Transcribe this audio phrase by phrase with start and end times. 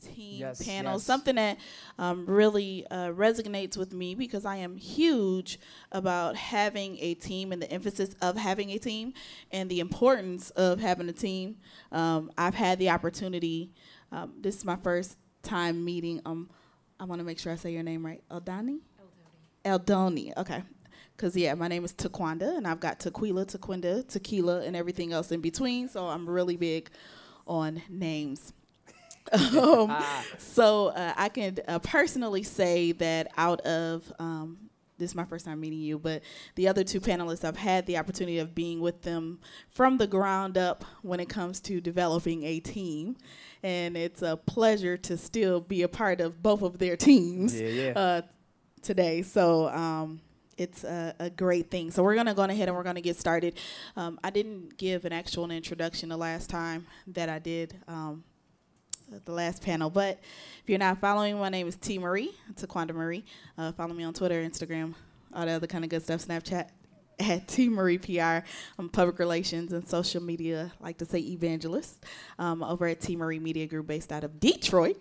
[0.00, 1.02] team Yes, panel, yes.
[1.02, 1.58] something that
[1.98, 5.58] um, really uh, resonates with me because I am huge
[5.92, 9.12] about having a team and the emphasis of having a team
[9.50, 11.56] and the importance of having a team.
[11.92, 13.72] Um, I've had the opportunity.
[14.12, 16.20] Um, this is my first time meeting.
[16.24, 16.50] Um,
[17.00, 18.22] I want to make sure I say your name right.
[18.30, 18.80] Eldani.
[19.64, 20.36] Eldoni.
[20.36, 20.62] Okay.
[21.16, 25.32] Because, yeah, my name is Taquanda, and I've got Tequila, Taquinda, Tequila, and everything else
[25.32, 25.88] in between.
[25.88, 26.90] So I'm really big
[27.46, 28.52] on names.
[29.58, 29.96] um,
[30.38, 35.44] so uh, I can uh, personally say that out of um, this is my first
[35.44, 36.22] time meeting you, but
[36.56, 39.38] the other two panelists, I've had the opportunity of being with them
[39.70, 43.16] from the ground up when it comes to developing a team.
[43.62, 47.68] And it's a pleasure to still be a part of both of their teams Yeah,
[47.68, 47.92] yeah.
[47.94, 48.22] uh,
[48.82, 49.22] today.
[49.22, 50.20] So um,
[50.56, 51.90] it's a, a great thing.
[51.90, 53.54] So we're going to go ahead and we're going to get started.
[53.96, 57.76] Um, I didn't give an actual introduction the last time that I did.
[57.86, 58.24] Um,
[59.24, 59.90] the last panel.
[59.90, 60.18] But
[60.62, 63.24] if you're not following, my name is T Marie, Taquanda Marie.
[63.56, 64.94] Uh, follow me on Twitter, Instagram,
[65.32, 66.68] all the other kind of good stuff, Snapchat
[67.20, 68.46] at T Marie PR.
[68.78, 72.04] I'm public relations and social media, like to say evangelist,
[72.38, 75.00] um, over at T Marie Media Group based out of Detroit.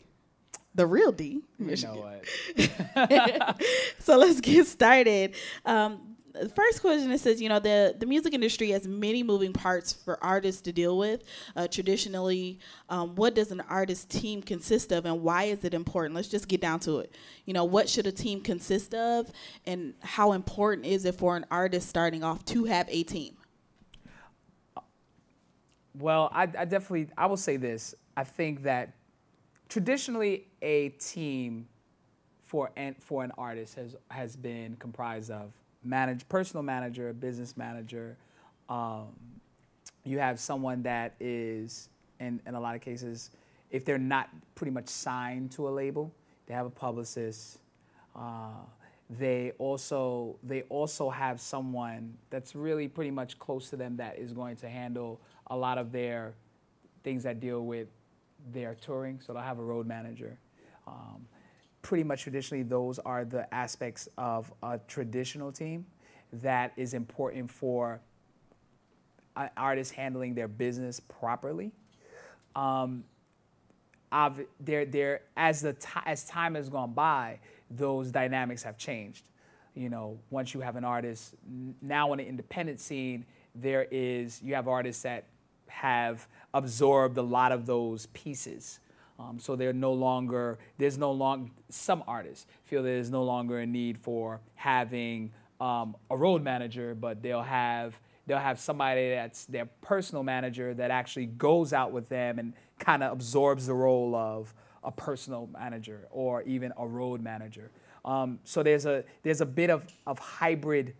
[0.75, 2.19] The real D, You know
[2.55, 3.59] what?
[3.99, 5.33] so let's get started.
[5.65, 9.53] Um, the first question it says, you know, the the music industry has many moving
[9.53, 11.23] parts for artists to deal with.
[11.55, 16.15] Uh, traditionally, um, what does an artist team consist of, and why is it important?
[16.15, 17.13] Let's just get down to it.
[17.45, 19.31] You know, what should a team consist of,
[19.65, 23.37] and how important is it for an artist starting off to have a team?
[25.97, 27.95] Well, I, I definitely I will say this.
[28.15, 28.93] I think that
[29.69, 31.67] traditionally a team
[32.43, 35.51] for an for an artist has has been comprised of
[35.87, 38.17] manage personal manager, a business manager.
[38.69, 39.07] Um,
[40.03, 43.31] you have someone that is in in a lot of cases,
[43.71, 46.11] if they're not pretty much signed to a label,
[46.45, 47.59] they have a publicist.
[48.15, 48.49] Uh,
[49.09, 54.33] they also they also have someone that's really pretty much close to them that is
[54.33, 56.33] going to handle a lot of their
[57.03, 57.87] things that deal with
[58.51, 59.19] their touring.
[59.25, 60.37] So they'll have a road manager.
[60.85, 61.25] Um,
[61.87, 65.85] pretty much traditionally, those are the aspects of a traditional team
[66.33, 68.01] that is important for
[69.55, 71.71] artists handling their business properly.
[72.57, 73.05] Um,
[74.59, 77.39] there, there, as the ti as time has gone by,
[77.71, 79.23] those dynamics have changed.
[79.73, 81.35] You know, once you have an artist
[81.81, 85.23] now on the independent scene, there is you have artists that
[85.67, 88.81] have absorbed a lot of those pieces.
[89.19, 93.65] Um, so they're no longer there's no long some artists feel there's no longer a
[93.65, 99.65] need for having um, a road manager, but they'll have they'll have somebody that's their
[99.81, 104.53] personal manager that actually goes out with them and kind of absorbs the role of
[104.83, 107.71] a personal manager or even a road manager.
[108.05, 110.93] Um, so there's a there's a bit of of hybrid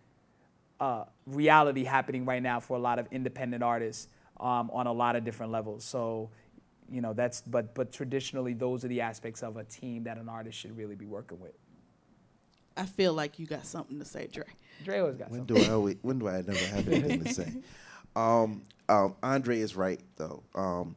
[0.80, 4.08] uh, reality happening right now for a lot of independent artists
[4.40, 5.84] um, on a lot of different levels.
[5.84, 6.30] So,
[6.90, 10.28] you know, that's but but traditionally those are the aspects of a team that an
[10.28, 11.52] artist should really be working with.
[12.76, 14.44] I feel like you got something to say, Dre.
[14.84, 15.56] Dre always got When something.
[15.56, 17.52] do I always, when do I never have anything to say?
[18.16, 20.42] Um, um, Andre is right though.
[20.54, 20.96] Um,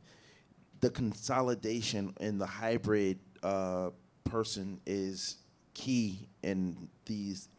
[0.80, 3.92] the consolidation in the hybrid uh,
[4.24, 5.38] person is
[5.76, 7.50] key in these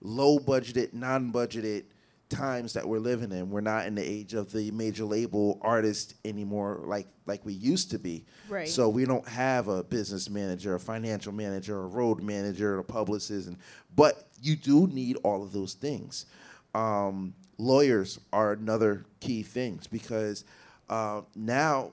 [0.00, 1.84] low budgeted, non budgeted
[2.28, 3.50] times that we're living in.
[3.50, 7.90] We're not in the age of the major label artist anymore like like we used
[7.92, 8.24] to be.
[8.48, 8.68] Right.
[8.68, 13.48] So we don't have a business manager, a financial manager, a road manager, a publicist,
[13.48, 13.56] and
[13.94, 16.26] but you do need all of those things.
[16.74, 20.44] Um, lawyers are another key things because
[20.88, 21.92] uh, now,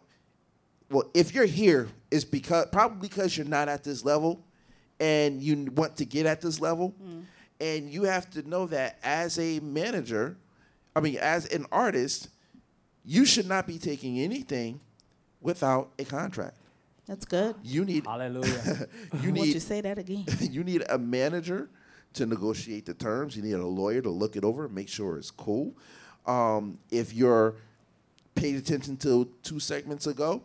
[0.89, 4.43] well, if you're here, it's because probably because you're not at this level,
[4.99, 6.93] and you want to get at this level,
[7.61, 10.35] and you have to know that as a manager,
[10.95, 12.29] I mean, as an artist,
[13.05, 14.79] you should not be taking anything
[15.41, 16.57] without a contract.
[17.07, 17.55] That's good.
[17.63, 18.87] You need Hallelujah.
[19.21, 20.25] you Won't need you say that again?
[20.39, 21.69] you need a manager
[22.13, 23.35] to negotiate the terms.
[23.35, 25.73] You need a lawyer to look it over and make sure it's cool.
[26.25, 27.55] Um, if you're
[28.33, 30.41] paid attention to two segments ago,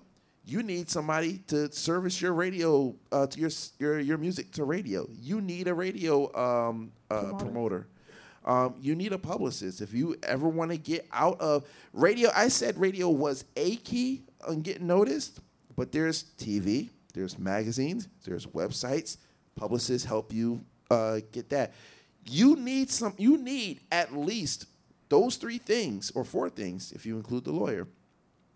[0.47, 5.07] you need somebody to service your radio uh, to your your your music to radio.
[5.21, 7.89] You need a radio um, uh, promoter.
[8.45, 9.81] Um, you need a publicist.
[9.81, 14.23] If you ever want to get out of radio, I said radio was a key
[14.47, 15.41] on getting noticed,
[15.75, 19.17] but there's TV, there's magazines, there's websites.
[19.57, 20.61] Publicists help you
[20.93, 21.73] uh, get that.
[22.25, 23.15] You need some.
[23.19, 24.67] You need at least
[25.09, 27.89] those three things or four things if you include the lawyer.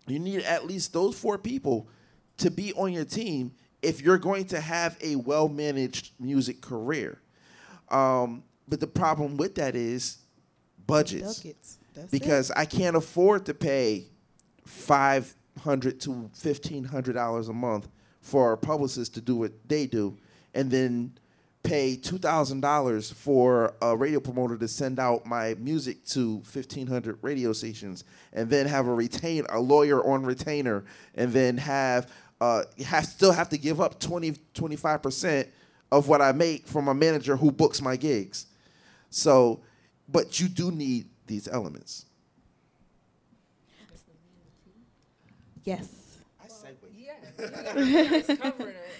[0.07, 1.87] You need at least those four people
[2.37, 7.21] to be on your team if you're going to have a well managed music career.
[7.89, 10.17] Um, but the problem with that is
[10.87, 11.43] budgets.
[11.93, 12.11] That's it.
[12.11, 14.05] because I can't afford to pay
[14.65, 17.89] five hundred to fifteen hundred dollars a month
[18.21, 20.17] for a publicist to do what they do,
[20.53, 21.11] and then
[21.63, 26.87] pay two thousand dollars for a radio promoter to send out my music to fifteen
[26.87, 28.03] hundred radio stations,
[28.33, 30.83] and then have a retain a lawyer on retainer,
[31.15, 35.47] and then have uh have still have to give up 20 25 percent
[35.91, 38.47] of what I make from a manager who books my gigs.
[39.09, 39.61] So,
[40.07, 42.05] but you do need these elements.
[45.63, 45.89] yes.
[46.41, 46.75] I segue.
[46.97, 48.90] Yeah, you guys, you guys covered it.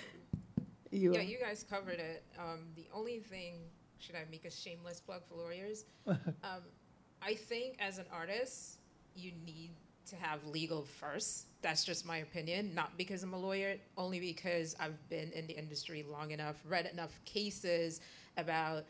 [0.92, 1.14] You.
[1.14, 2.24] Yeah, you guys covered it.
[2.38, 3.56] Um, the only thing,
[4.00, 5.86] should I make a shameless plug for lawyers?
[6.08, 6.62] um,
[7.22, 8.80] I think as an artist,
[9.16, 9.72] you need
[10.08, 11.46] to have legal first.
[11.62, 12.76] That's just my opinion.
[12.76, 16.88] Not because I'm a lawyer, only because I've been in the industry long enough, read
[16.88, 18.02] enough cases
[18.38, 18.84] about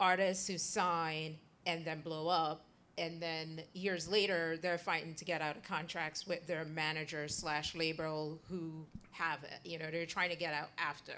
[0.00, 2.65] artists who sign and then blow up.
[2.98, 7.74] And then years later, they're fighting to get out of contracts with their manager slash
[7.74, 9.68] label who have it.
[9.68, 11.12] You know, they're trying to get out after.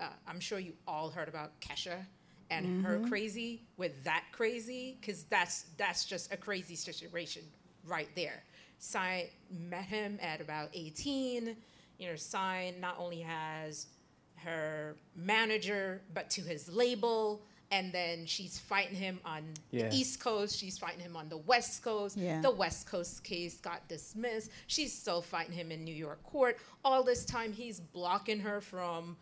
[0.00, 2.04] Uh, I'm sure you all heard about Kesha
[2.50, 7.42] and her crazy with that crazy, because that's that's just a crazy situation
[7.86, 8.42] right there.
[8.78, 11.56] Sign met him at about 18.
[11.98, 13.86] You know, Sign not only has
[14.36, 17.40] her manager, but to his label.
[17.74, 19.42] And then she's fighting him on
[19.72, 19.88] Yeah.
[19.88, 20.56] the East Coast.
[20.56, 22.16] She's fighting him on the West Coast.
[22.16, 22.40] Yeah.
[22.40, 24.52] The West Coast case got dismissed.
[24.68, 26.58] She's still fighting him in New York court.
[26.84, 29.16] All this time, he's blocking her from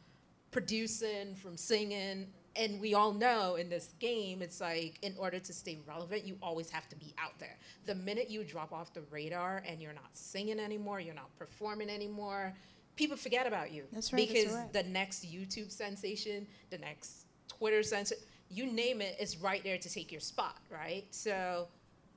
[0.50, 2.26] producing, from singing.
[2.54, 6.36] And we all know in this game, it's like in order to stay relevant, you
[6.42, 7.56] always have to be out there.
[7.86, 11.88] The minute you drop off the radar and you're not singing anymore, you're not performing
[11.88, 12.54] anymore,
[12.96, 13.84] people forget about you.
[13.92, 14.72] That's right, that's Because right.
[14.74, 18.22] the next YouTube sensation, the next Twitter sensation,
[18.52, 21.04] you name it, it, is right there to take your spot, right?
[21.10, 21.68] So,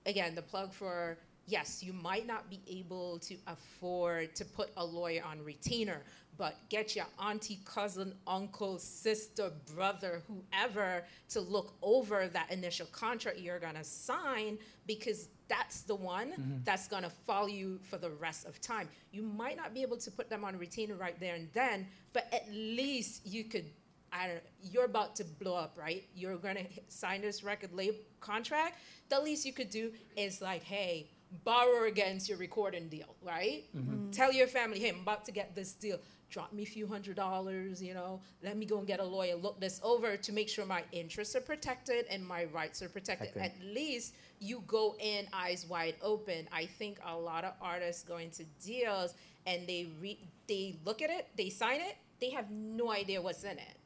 [0.05, 1.17] again, the plug for
[1.47, 6.01] yes, you might not be able to afford to put a lawyer on retainer,
[6.37, 13.37] but get your auntie, cousin, uncle, sister, brother, whoever to look over that initial contract
[13.37, 16.57] you're gonna sign because that's the one mm-hmm.
[16.63, 18.89] that's gonna follow you for the rest of time.
[19.11, 22.27] You might not be able to put them on retainer right there and then, but
[22.33, 23.65] at least you could
[24.15, 26.03] I don't you're about to blow up, right?
[26.15, 28.79] You're gonna sign this record label contract.
[29.09, 31.09] The least you could do is like, hey,
[31.43, 33.65] borrow against your recording deal, right?
[33.75, 34.11] Mm-hmm.
[34.11, 35.99] Tell your family, hey, I'm about to get this deal.
[36.29, 38.19] Drop me a few hundred dollars, you know.
[38.43, 39.35] Let me go and get a lawyer.
[39.35, 43.33] Look this over to make sure my interests are protected and my rights are protected.
[43.33, 43.61] Protected.
[43.61, 46.47] At least you go in eyes wide open.
[46.51, 49.13] I think a lot of artists go into deals
[49.45, 53.43] and they re- they look at it, they sign it, they have no idea what's
[53.43, 53.77] in it,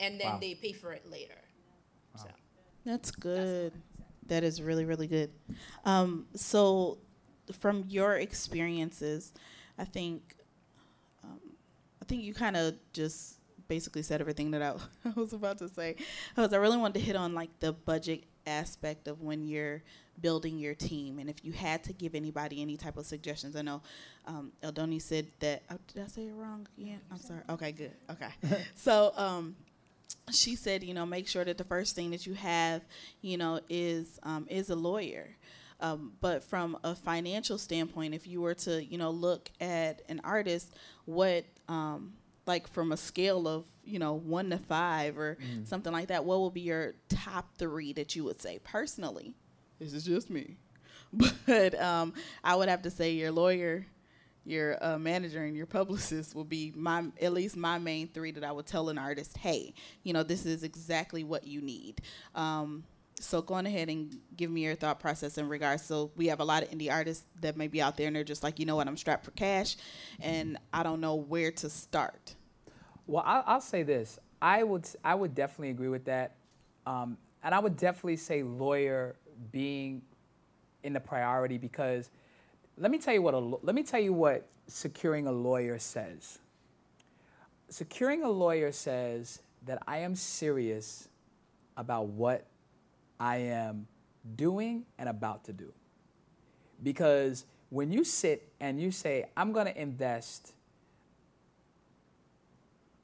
[0.00, 0.38] and then Wow.
[0.40, 1.34] they pay for it later.
[2.16, 2.28] So.
[2.84, 3.72] That's good.
[4.26, 5.30] That is really, really good.
[5.84, 6.98] Um, so,
[7.52, 9.32] from your experiences,
[9.78, 10.34] I think,
[11.22, 11.40] um,
[12.00, 13.38] I think you kind of just
[13.68, 14.74] basically said everything that I,
[15.08, 15.96] I was about to say.
[16.34, 19.82] Because I really wanted to hit on like the budget aspect of when you're
[20.20, 23.56] building your team, and if you had to give anybody any type of suggestions.
[23.56, 23.82] I know
[24.26, 25.62] um, Eldoni said that.
[25.70, 26.66] Oh, did I say it wrong?
[26.76, 27.40] Yeah, I'm sorry.
[27.50, 27.92] Okay, good.
[28.10, 28.28] Okay,
[28.74, 29.12] so.
[29.16, 29.56] Um,
[30.30, 32.82] she said, you know, make sure that the first thing that you have,
[33.20, 35.36] you know, is um, is a lawyer.
[35.80, 40.20] Um, but from a financial standpoint, if you were to, you know, look at an
[40.24, 40.72] artist,
[41.04, 42.14] what, um,
[42.46, 46.40] like from a scale of, you know, one to five or something like that, what
[46.40, 49.34] would be your top three that you would say personally?
[49.78, 50.56] This is just me,
[51.12, 53.86] but um, I would have to say your lawyer,
[54.44, 58.44] your uh, manager and your publicist will be my at least my main three that
[58.44, 62.02] I would tell an artist, hey, you know, this is exactly what you need.
[62.34, 62.84] Um,
[63.20, 65.82] so go on ahead and give me your thought process in regards.
[65.84, 68.24] So we have a lot of indie artists that may be out there and they're
[68.24, 69.76] just like, you know what, I'm strapped for cash,
[70.20, 72.34] and I don't know where to start.
[73.06, 74.18] Well, I'll, I'll say this.
[74.42, 76.36] I would I would definitely agree with that,
[76.86, 79.16] um, and I would definitely say lawyer
[79.52, 80.02] being
[80.82, 82.10] in the priority because
[82.76, 86.38] let me tell you what a, let me tell you what securing a lawyer says.
[87.68, 91.08] Securing a lawyer says that I am serious
[91.76, 92.46] about what
[93.18, 93.86] I am
[94.36, 95.72] doing and about to do.
[96.82, 100.52] Because when you sit and you say, I'm going to invest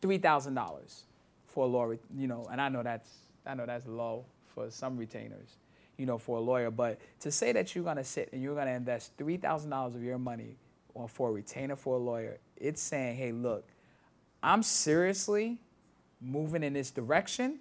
[0.01, 1.05] three thousand dollars
[1.47, 3.11] for a lawyer, you know, and I know that's
[3.47, 4.25] I know that's low
[4.55, 5.57] for some retainers,
[6.01, 6.71] you know, for a lawyer.
[6.71, 10.03] But to say that you're gonna sit and you're gonna invest three thousand dollars of
[10.03, 10.57] your money
[10.95, 13.69] or for a retainer for a lawyer, it's saying, hey, look,
[14.43, 15.59] I'm seriously
[16.19, 17.59] moving in this direction,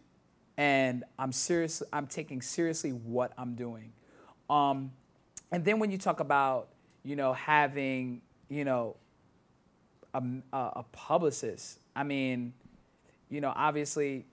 [0.57, 1.83] and I'm serious.
[1.91, 3.91] I'm taking seriously what I'm doing.
[4.49, 4.93] Um,
[5.51, 6.69] and then when you talk about,
[7.03, 8.95] you know, having, you know,
[10.13, 12.53] a, a publicist, I mean,
[13.29, 14.25] you know, obviously,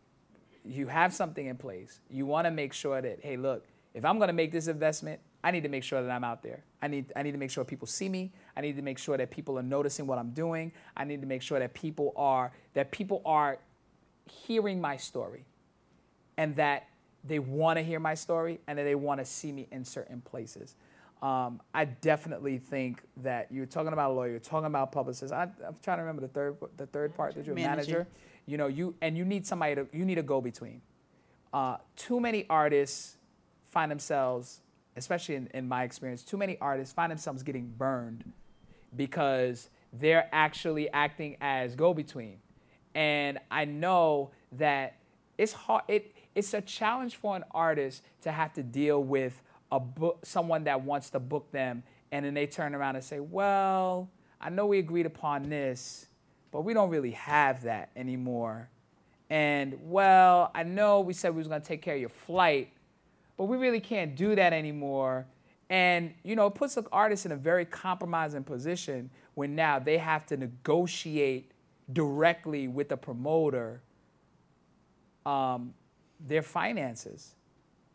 [0.65, 1.99] you have something in place.
[2.09, 3.65] You want to make sure that, hey, look,
[3.97, 6.43] if I'm going to make this investment, I need to make sure that I'm out
[6.43, 6.63] there.
[6.83, 8.31] I need, I need to make sure people see me.
[8.55, 10.71] I need to make sure that people are noticing what I'm doing.
[10.95, 13.59] I need to make sure that people are that people are
[14.27, 15.47] hearing my story,
[16.37, 16.89] and that
[17.25, 20.21] they want to hear my story, and that they want to see me in certain
[20.21, 20.75] places.
[21.23, 25.33] Um, I definitely think that you're talking about a lawyer, you're talking about publicists.
[25.33, 27.93] I, am trying to remember the third, the third part that you're a manager.
[27.93, 28.07] manager.
[28.45, 30.83] You know, you and you need somebody to, you need a go-between.
[31.55, 33.16] Uh, too many artists
[33.77, 34.61] find themselves
[34.97, 38.33] especially in, in my experience, too many artists find themselves getting burned
[38.97, 42.39] because they're actually acting as go-between.
[42.95, 44.97] And I know that
[45.37, 45.85] it's hard.
[45.87, 50.65] It, it's a challenge for an artist to have to deal with a book, someone
[50.65, 54.09] that wants to book them, and then they turn around and say, "Well,
[54.41, 56.07] I know we agreed upon this,
[56.53, 58.71] but we don't really have that anymore."
[59.29, 62.73] And well, I know we said we was gonna take care of your flight,
[63.37, 65.27] but we really can't do that anymore.
[65.69, 69.99] And you know, it puts the artist in a very compromising position when now they
[69.99, 71.53] have to negotiate
[71.93, 73.83] directly with the promoter
[75.25, 75.75] um,
[76.21, 77.35] their finances.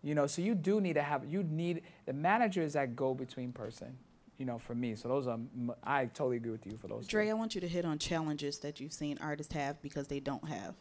[0.04, 3.52] You know, so you do need to have you need the manager is that go-between
[3.54, 3.98] person.
[4.38, 4.96] You know, for me.
[4.96, 5.38] So those are
[5.84, 7.06] I totally agree with you for those.
[7.06, 7.32] Dre, two.
[7.32, 10.48] I want you to hit on challenges that you've seen artists have because they don't
[10.50, 10.74] have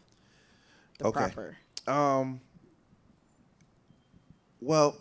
[0.98, 1.20] the okay.
[1.20, 1.56] proper.
[1.86, 2.40] Um,
[4.60, 4.96] well,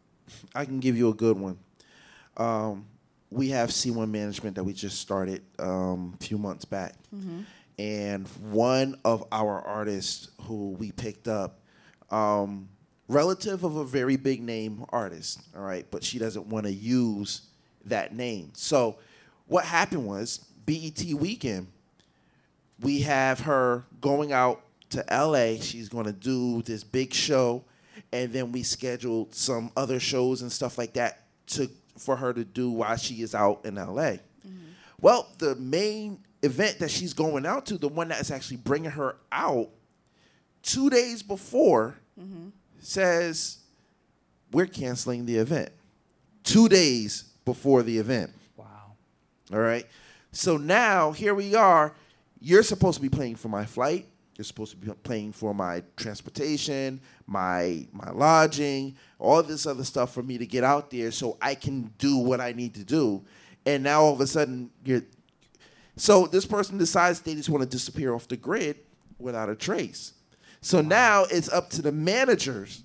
[0.54, 1.58] I can give you a good one.
[2.36, 2.86] Um,
[3.30, 6.94] we have C1 management that we just started um, a few months back.
[7.14, 7.40] Mm-hmm.
[7.78, 11.60] And one of our artists who we picked up,
[12.10, 12.68] um,
[13.06, 17.42] relative of a very big name artist, all right, but she doesn't want to use
[17.84, 18.50] that name.
[18.54, 18.98] So
[19.46, 21.68] what happened was BET weekend,
[22.80, 25.60] we have her going out to LA.
[25.60, 27.64] She's going to do this big show
[28.12, 32.44] and then we scheduled some other shows and stuff like that to for her to
[32.44, 33.84] do while she is out in LA.
[33.84, 34.70] Mm-hmm.
[35.00, 38.92] Well, the main event that she's going out to, the one that is actually bringing
[38.92, 39.70] her out,
[40.62, 42.48] two days before, mm-hmm.
[42.80, 43.58] says
[44.52, 45.70] we're canceling the event.
[46.44, 48.30] Two days before the event.
[48.56, 48.92] Wow.
[49.52, 49.86] All right.
[50.32, 51.94] So now here we are.
[52.40, 54.06] You're supposed to be playing for my flight.
[54.38, 60.14] You're supposed to be paying for my transportation, my my lodging, all this other stuff
[60.14, 63.24] for me to get out there so I can do what I need to do.
[63.66, 65.02] And now all of a sudden you're
[65.96, 68.78] so this person decides they just want to disappear off the grid
[69.18, 70.12] without a trace.
[70.60, 72.84] So now it's up to the managers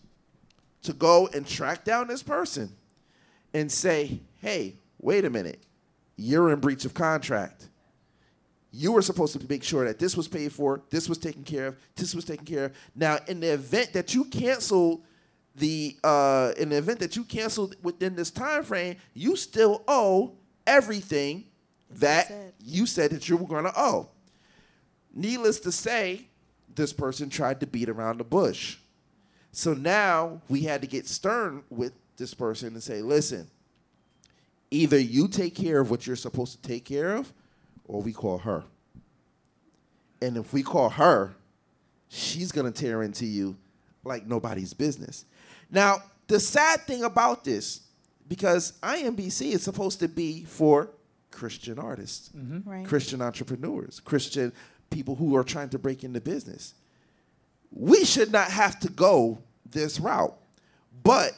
[0.82, 2.76] to go and track down this person
[3.54, 5.62] and say, "Hey, wait a minute.
[6.16, 7.70] You're in breach of contract."
[8.76, 11.68] You were supposed to make sure that this was paid for, this was taken care
[11.68, 12.74] of, this was taken care of.
[12.96, 15.04] Now, in the event that you canceled
[15.56, 20.34] the uh, in the event that you canceled within this time frame, you still owe
[20.66, 21.46] everything
[21.92, 22.54] that said.
[22.66, 24.10] you said that you were going to owe.
[25.14, 26.28] Needless to say,
[26.74, 28.78] this person tried to beat around the bush.
[29.52, 33.48] So now we had to get stern with this person and say, listen,
[34.72, 37.32] either you take care of what you're supposed to take care of,
[37.86, 38.64] or we call her.
[40.22, 41.36] And if we call her,
[42.08, 43.58] she's going to tear into you
[44.04, 45.26] like nobody's business.
[45.70, 45.98] Now,
[46.28, 47.82] the sad thing about this,
[48.28, 50.90] because IMBC is supposed to be for
[51.32, 52.70] Christian artists, mm-hmm.
[52.70, 52.86] right.
[52.86, 54.54] Christian entrepreneurs, Christian
[54.90, 56.76] people who are trying to break into business.
[57.72, 60.36] We should not have to go this route.
[61.04, 61.34] But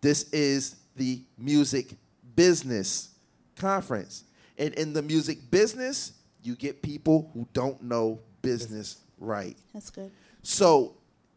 [0.00, 1.96] this is the music
[2.36, 3.10] business
[3.56, 4.24] conference.
[4.58, 9.56] And in the music business, you get people who don't know business right.
[9.72, 10.10] That's good.
[10.42, 10.96] So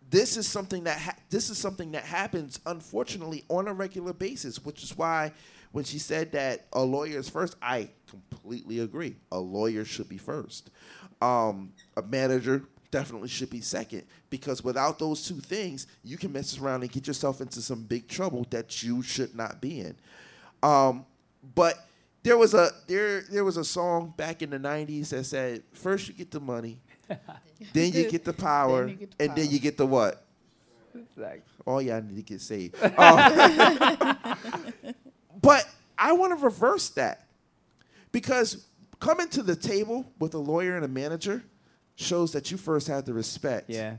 [0.10, 4.64] this is something that ha- this is something that happens unfortunately on a regular basis,
[4.64, 5.32] which is why
[5.72, 9.16] when she said that a lawyer is first, I completely agree.
[9.32, 10.70] A lawyer should be first.
[11.22, 16.58] Um, a manager definitely should be second because without those two things, you can mess
[16.58, 19.96] around and get yourself into some big trouble that you should not be in.
[20.64, 21.06] Um,
[21.56, 21.87] but
[22.28, 26.08] there was a there there was a song back in the '90s that said, first
[26.08, 26.80] you get the money,
[27.74, 29.36] then you get the power, get the and power.
[29.38, 30.26] then you get the what?
[31.16, 32.76] Like, oh yeah, I need to get saved.
[32.84, 32.90] Um,
[35.42, 35.68] but
[35.98, 37.28] I want to reverse that
[38.12, 38.66] because
[39.00, 41.44] coming to the table with a lawyer and a manager
[41.96, 43.70] shows that you first have the respect.
[43.70, 43.98] Yeah.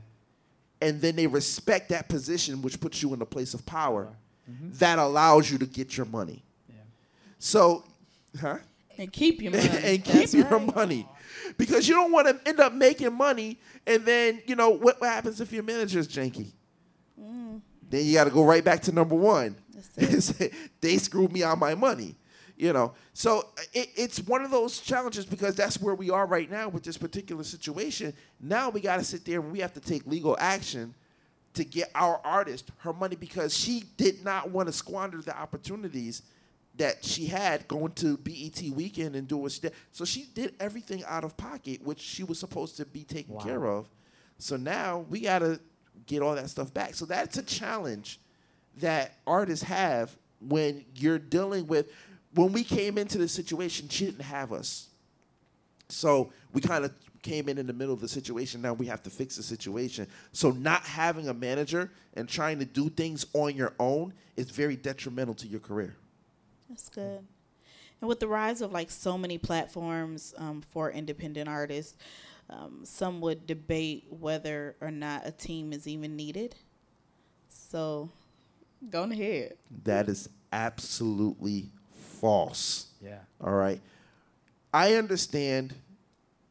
[0.81, 4.15] And then they respect that position, which puts you in a place of power
[4.49, 4.71] Mm-hmm.
[4.79, 6.43] that allows you to get your money.
[6.67, 6.75] Yeah.
[7.37, 7.83] So,
[8.39, 8.57] huh?
[8.97, 9.67] And keep your money.
[9.67, 10.75] and keep That's your right.
[10.75, 11.07] money.
[11.57, 15.09] Because you don't want to end up making money and then, you know, what, what
[15.09, 16.51] happens if your manager's janky?
[17.19, 17.61] Mm.
[17.89, 19.55] Then you got to go right back to number one.
[20.81, 22.15] They screwed me out my money.
[22.57, 26.51] You know, so it, it's one of those challenges because that's where we are right
[26.51, 28.13] now with this particular situation.
[28.41, 30.93] Now we got to sit there and we have to take legal action
[31.53, 36.21] to get our artist her money because she did not want to squander the opportunities
[36.79, 39.73] that she had going to BET weekend and doing what she did.
[39.91, 43.41] So she did everything out of pocket, which she was supposed to be taken Wow.
[43.43, 43.89] care of.
[44.37, 45.59] So now we got to
[46.05, 46.95] get all that stuff back.
[46.95, 48.19] So that's a challenge
[48.77, 51.91] that artists have when you're dealing with.
[52.33, 54.87] When we came into the situation, she didn't have us.
[55.89, 56.93] So we kind of
[57.23, 58.61] came in in the middle of the situation.
[58.61, 60.07] Now we have to fix the situation.
[60.31, 64.77] So not having a manager and trying to do things on your own is very
[64.77, 65.97] detrimental to your career.
[66.69, 67.25] That's good.
[68.01, 71.97] And with the rise of like so many platforms um, for independent artists,
[72.49, 76.55] um, some would debate whether or not a team is even needed.
[77.49, 78.09] So,
[78.89, 79.57] go ahead.
[79.83, 81.69] That is absolutely
[82.19, 82.87] false.
[83.01, 83.19] Yeah.
[83.41, 83.81] All right.
[84.73, 85.73] I understand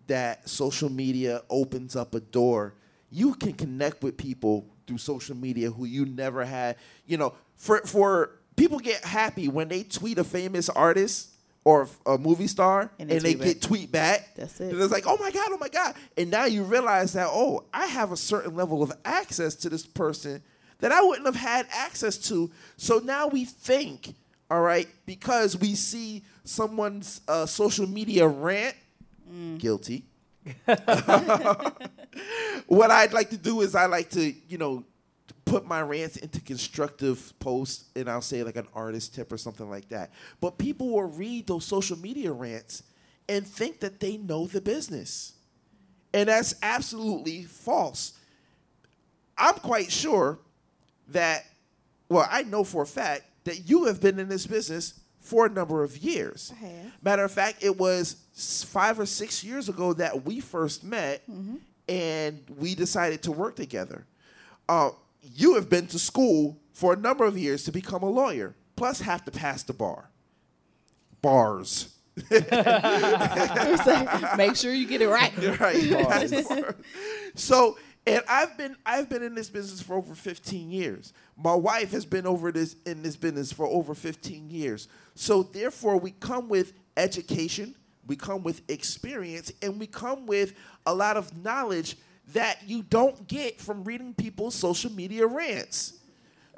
[0.06, 2.74] that social media opens up a door.
[3.10, 6.76] You can connect with people through social media who you never had.
[7.06, 11.30] You know, for for people get happy when they tweet a famous artist
[11.64, 14.34] or a movie star And and they they, get tweet back.
[14.36, 14.72] That's it.
[14.72, 15.94] And it's like, oh my god, oh my god.
[16.16, 19.84] And now you realize that oh, I have a certain level of access to this
[19.86, 20.42] person
[20.78, 22.50] that I wouldn't have had access to.
[22.76, 24.14] So now we think,
[24.50, 28.76] all right, because we see someone's uh, social media rant,
[29.58, 30.04] guilty.
[32.66, 34.84] what I'd like to do is I like to, you know,
[35.44, 39.68] put my rants into constructive posts and I'll say like an artist tip or something
[39.68, 40.10] like that.
[40.40, 42.82] But people will read those social media rants
[43.28, 45.34] and think that they know the business.
[46.12, 48.14] And that's absolutely false.
[49.36, 50.38] I'm quite sure
[51.08, 51.44] that,
[52.08, 55.50] well, I know for a fact that you have been in this business for a
[55.50, 56.52] number of years.
[57.02, 58.16] Matter of fact, it was
[58.66, 61.22] five or six years ago that we first met
[61.88, 64.06] and we decided to work together.
[64.68, 64.90] Uh,
[65.22, 69.00] you have been to school for a number of years to become a lawyer, plus
[69.00, 70.10] have to pass the bar.
[71.20, 71.94] Bars.
[74.36, 75.36] Make sure you get it right.
[75.60, 76.08] right.
[76.08, 76.74] pass the.
[77.34, 81.12] So, and I've been I've been in this business for over 15 years.
[81.36, 84.88] My wife has been over this in this business for over 15 years.
[85.14, 87.74] So therefore we come with education,
[88.06, 90.54] we come with experience, and we come with
[90.86, 91.96] a lot of knowledge
[92.32, 95.94] that you don't get from reading people's social media rants.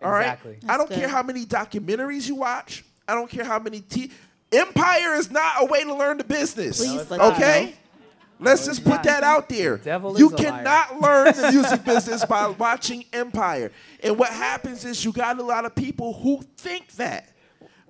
[0.03, 0.23] All right.
[0.23, 0.59] Exactly.
[0.69, 2.85] I don't That's care how many documentaries you watch.
[3.07, 4.11] I don't care how many t-
[4.53, 6.79] Empire is not a way to learn the business.
[6.79, 7.35] Please it's let not.
[7.35, 7.75] okay?
[8.41, 9.77] Let's just put that out there.
[9.77, 10.65] devil you is a liar.
[10.65, 13.71] cannot learn the music business by watching Empire.
[14.03, 17.29] And what happens is you got a lot of people who think that.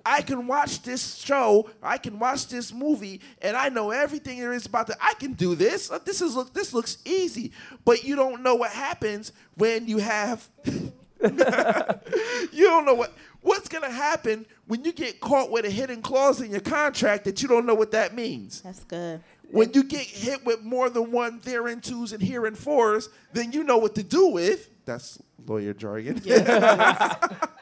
[0.05, 4.53] I can watch this show, I can watch this movie, and I know everything there
[4.53, 4.97] is about that.
[5.01, 5.89] I can do this.
[6.05, 6.53] This is look.
[6.53, 7.51] This looks easy,
[7.85, 10.47] but you don't know what happens when you have.
[10.65, 10.89] you
[11.21, 16.51] don't know what what's gonna happen when you get caught with a hidden clause in
[16.51, 18.61] your contract that you don't know what that means.
[18.61, 19.21] That's good.
[19.51, 23.63] When you get hit with more than one there and twos and heretofores, then you
[23.63, 24.69] know what to do with.
[24.85, 26.21] That's lawyer jargon.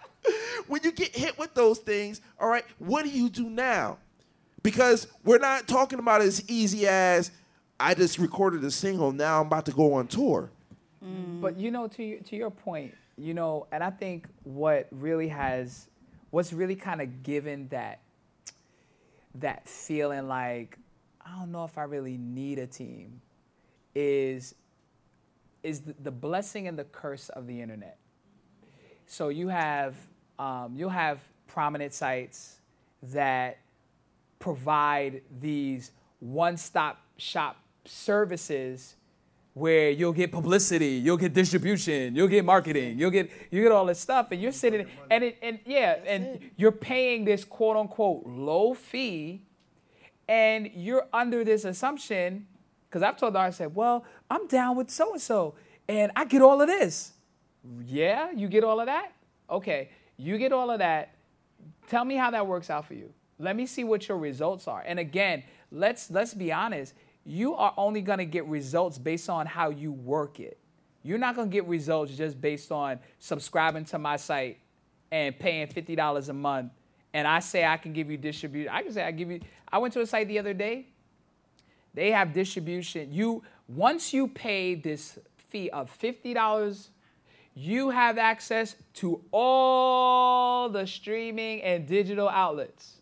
[0.70, 3.98] when you get hit with those things, all right, what do you do now?
[4.62, 7.32] Because we're not talking about as easy as
[7.80, 10.52] I just recorded a single, now I'm about to go on tour.
[11.04, 11.42] Mm.
[11.42, 15.30] But you know, to your, to your point, you know, and I think what really
[15.30, 15.88] has,
[16.30, 18.02] what's really kind of given that,
[19.36, 20.78] that feeling like,
[21.26, 23.22] I don't know if I really need a team,
[23.96, 24.54] is,
[25.64, 27.98] is the, the blessing and the curse of the internet.
[29.08, 29.96] So you have,
[30.40, 32.58] um, you'll have prominent sites
[33.04, 33.60] that
[34.40, 38.96] provide these one-stop shop services
[39.54, 43.86] where you'll get publicity, you'll get distribution, you'll get marketing, you'll get you get all
[43.86, 48.26] this stuff, and you're sitting and it, and yeah, and you're paying this quote unquote
[48.26, 49.42] low fee,
[50.28, 52.48] and you're under this assumption,
[52.88, 55.56] because I've told artist, I said, well, I'm down with so and so,
[55.90, 57.14] and I get all of this.
[57.86, 59.12] Yeah, you get all of that.
[59.50, 61.16] Okay, you get all of that.
[61.88, 63.12] Tell me how that works out for you.
[63.40, 64.84] Let me see what your results are.
[64.86, 66.94] And again, let's let's be honest.
[67.26, 70.58] You are only gonna get results based on how you work it.
[71.04, 74.60] You're not gonna get results just based on subscribing to my site
[75.10, 76.74] and paying fifty dollars a month.
[77.14, 78.70] And I say I can give you distribution.
[78.72, 79.40] I can say I give you.
[79.72, 80.88] I went to a site the other day.
[81.94, 83.14] They have distribution.
[83.14, 85.18] You once you pay this
[85.50, 86.90] fee of fifty dollars,
[87.60, 93.02] you have access to all the streaming and digital outlets.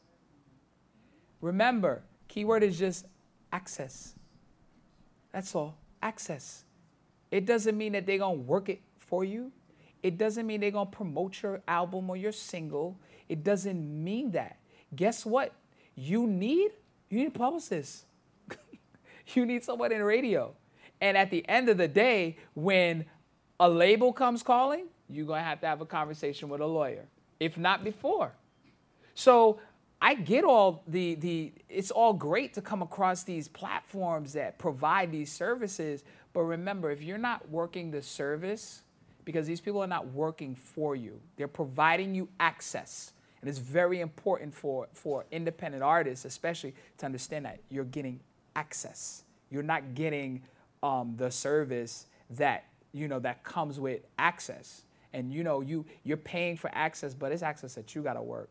[1.41, 3.05] Remember, keyword is just
[3.53, 4.15] access.
[5.31, 5.77] That's all.
[6.01, 6.63] Access.
[7.29, 9.51] It doesn't mean that they're gonna work it for you.
[10.01, 12.99] It doesn't mean they're gonna promote your album or your single.
[13.29, 14.57] It doesn't mean that.
[14.95, 15.53] Guess what?
[15.93, 16.71] You need
[17.09, 18.05] you need a publicist.
[19.35, 20.55] you need someone in radio.
[20.99, 23.05] And at the end of the day, when
[23.59, 27.05] a label comes calling, you're gonna have to have a conversation with a lawyer,
[27.39, 28.33] if not before.
[29.15, 29.59] So
[30.01, 35.11] I get all the the it's all great to come across these platforms that provide
[35.11, 38.83] these services, but remember if you're not working the service
[39.25, 41.19] because these people are not working for you.
[41.35, 43.11] They're providing you access.
[43.41, 48.19] And it's very important for for independent artists especially to understand that you're getting
[48.55, 49.23] access.
[49.49, 50.43] You're not getting
[50.83, 54.83] um, the service that you know that comes with access.
[55.13, 58.21] And you know you you're paying for access, but it's access that you got to
[58.21, 58.49] work.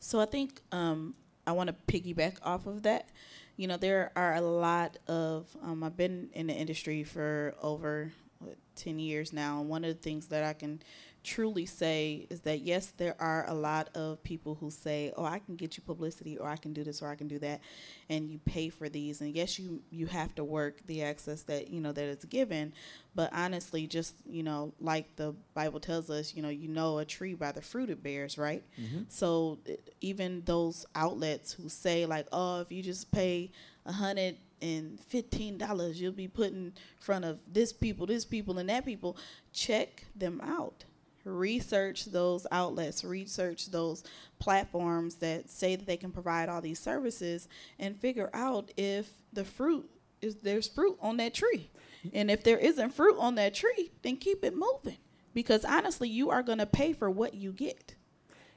[0.00, 1.14] So I think um,
[1.46, 3.08] I want to piggyback off of that.
[3.56, 8.10] You know, there are a lot of, um, I've been in the industry for over
[8.38, 9.60] what, 10 years now.
[9.60, 10.80] And one of the things that I can
[11.22, 15.38] truly say is that yes, there are a lot of people who say, "Oh, I
[15.38, 17.60] can get you publicity, or I can do this, or I can do that,"
[18.08, 19.20] and you pay for these.
[19.20, 22.72] And yes, you you have to work the access that you know that is given.
[23.14, 27.04] But honestly, just you know, like the Bible tells us, you know, you know a
[27.04, 28.64] tree by the fruit it bears, right?
[28.80, 29.02] Mm-hmm.
[29.08, 29.58] So
[30.00, 33.50] even those outlets who say like, "Oh, if you just pay
[33.84, 38.58] a hundred and fifteen dollars, you'll be put in front of this people, this people,
[38.58, 39.16] and that people,"
[39.52, 40.84] check them out
[41.24, 44.04] research those outlets, research those
[44.38, 49.44] platforms that say that they can provide all these services and figure out if the
[49.44, 49.88] fruit
[50.22, 51.70] is there's fruit on that tree.
[52.12, 54.96] And if there isn't fruit on that tree, then keep it moving
[55.34, 57.94] because honestly, you are going to pay for what you get.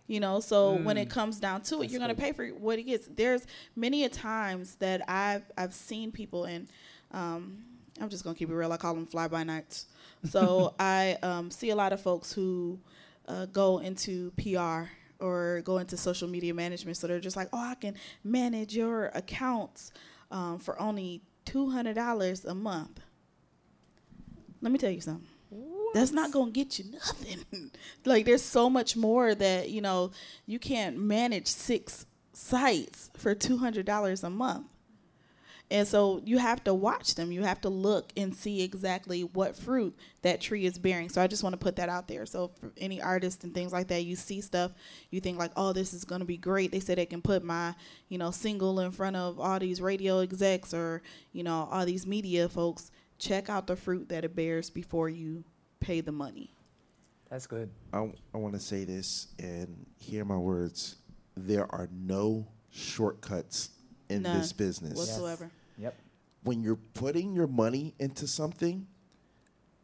[0.07, 1.11] You know, so mm, when it mm.
[1.11, 3.07] comes down to it, you're going to pay for what it gets.
[3.07, 6.67] There's many a times that I've I've seen people and
[7.11, 7.59] um,
[8.01, 8.71] I'm just gonna keep it real.
[8.71, 9.85] I call them fly by nights.
[10.23, 12.79] So I um, see a lot of folks who
[13.27, 16.97] uh, go into PR or go into social media management.
[16.97, 19.91] So they're just like, oh, I can manage your accounts
[20.31, 22.99] um, for only two hundred dollars a month.
[24.61, 25.27] Let me tell you something.
[25.49, 25.93] What?
[25.93, 27.71] That's not gonna get you nothing.
[28.05, 30.11] like there's so much more that you know
[30.45, 34.65] you can't manage six sites for two hundred dollars a month.
[35.71, 37.31] And so you have to watch them.
[37.31, 41.09] You have to look and see exactly what fruit that tree is bearing.
[41.09, 42.25] So I just want to put that out there.
[42.25, 44.71] So for any artists and things like that, you see stuff,
[45.09, 46.71] you think like, oh, this is going to be great.
[46.71, 47.73] They said they can put my,
[48.09, 52.05] you know, single in front of all these radio execs or, you know, all these
[52.05, 52.91] media folks.
[53.17, 55.43] Check out the fruit that it bears before you
[55.79, 56.53] pay the money.
[57.29, 57.71] That's good.
[57.91, 60.97] I, I want to say this and hear my words.
[61.35, 63.69] There are no shortcuts
[64.13, 65.49] in None this business whatsoever.
[65.77, 65.83] Yes.
[65.83, 65.95] Yep.
[66.43, 68.87] When you're putting your money into something,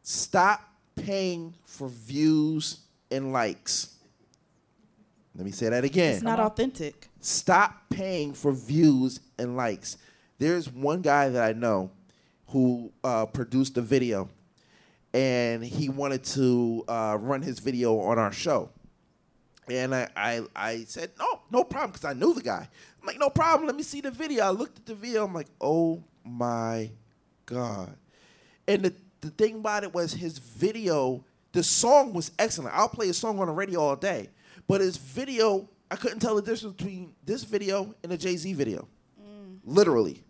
[0.03, 0.61] stop
[0.95, 3.95] paying for views and likes.
[5.35, 6.15] Let me say that again.
[6.15, 7.07] It's not authentic.
[7.21, 9.97] Stop paying for views and likes.
[10.37, 11.91] There's one guy that I know
[12.47, 14.29] who uh, produced a video,
[15.13, 18.69] and he wanted to uh, run his video on our show.
[19.69, 22.67] And I, I, I said, no, no problem, because I knew the guy.
[22.99, 23.67] I'm like, no problem.
[23.67, 24.43] Let me see the video.
[24.43, 25.25] I looked at the video.
[25.25, 26.89] I'm like, oh my
[27.45, 27.95] God.
[28.67, 32.75] And the, the thing about it was his video, the song was excellent.
[32.75, 34.29] I'll play a song on the radio all day.
[34.67, 38.53] But his video, I couldn't tell the difference between this video and a Jay Z
[38.53, 38.87] video.
[39.21, 39.59] Mm.
[39.65, 40.23] Literally.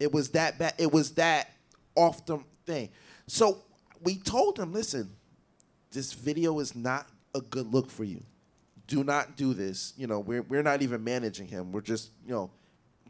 [0.00, 0.74] It was that bad.
[0.78, 1.52] It was that
[1.94, 2.88] off the thing.
[3.28, 3.58] So
[4.02, 5.10] we told him, listen,
[5.92, 8.22] this video is not a good look for you
[8.92, 9.94] do not do this.
[9.96, 11.72] You know, we're we're not even managing him.
[11.72, 12.50] We're just, you know,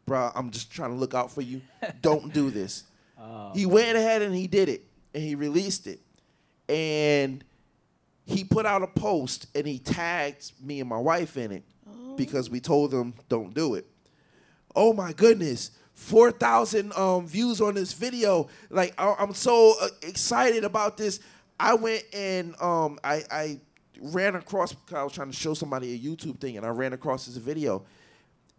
[0.07, 1.61] bro, I'm just trying to look out for you.
[2.01, 2.85] Don't do this.
[3.21, 5.99] Oh, he went ahead and he did it, and he released it,
[6.69, 7.43] and
[8.25, 12.15] he put out a post and he tagged me and my wife in it oh.
[12.15, 13.85] because we told him don't do it.
[14.77, 15.73] Oh my goodness.
[15.95, 18.49] 4,000 um, views on this video.
[18.71, 21.21] Like, I, am so uh, excited about this.
[21.61, 23.61] I went and um, I, I
[24.01, 26.93] ran across because I was trying to show somebody a YouTube thing, and I ran
[26.93, 27.85] across this video.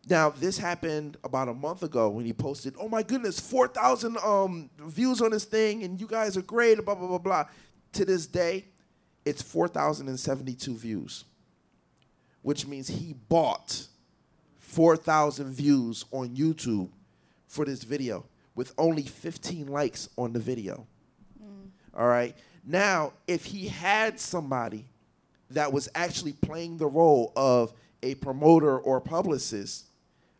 [0.09, 4.17] Now, this happened about a month ago when he posted, "Oh my goodness, four thousand
[4.17, 7.45] um, views on this thing, and you guys are great." Blah blah blah blah.
[7.93, 8.65] To this day,
[9.23, 11.25] it's four thousand and seventy-two views,
[12.41, 13.87] which means he bought
[14.59, 16.89] four thousand views on YouTube
[17.47, 20.85] for this video with only fifteen likes on the video.
[21.95, 22.35] All right.
[22.65, 24.85] Now, if he had somebody
[25.53, 29.85] that was actually playing the role of a promoter or publicist,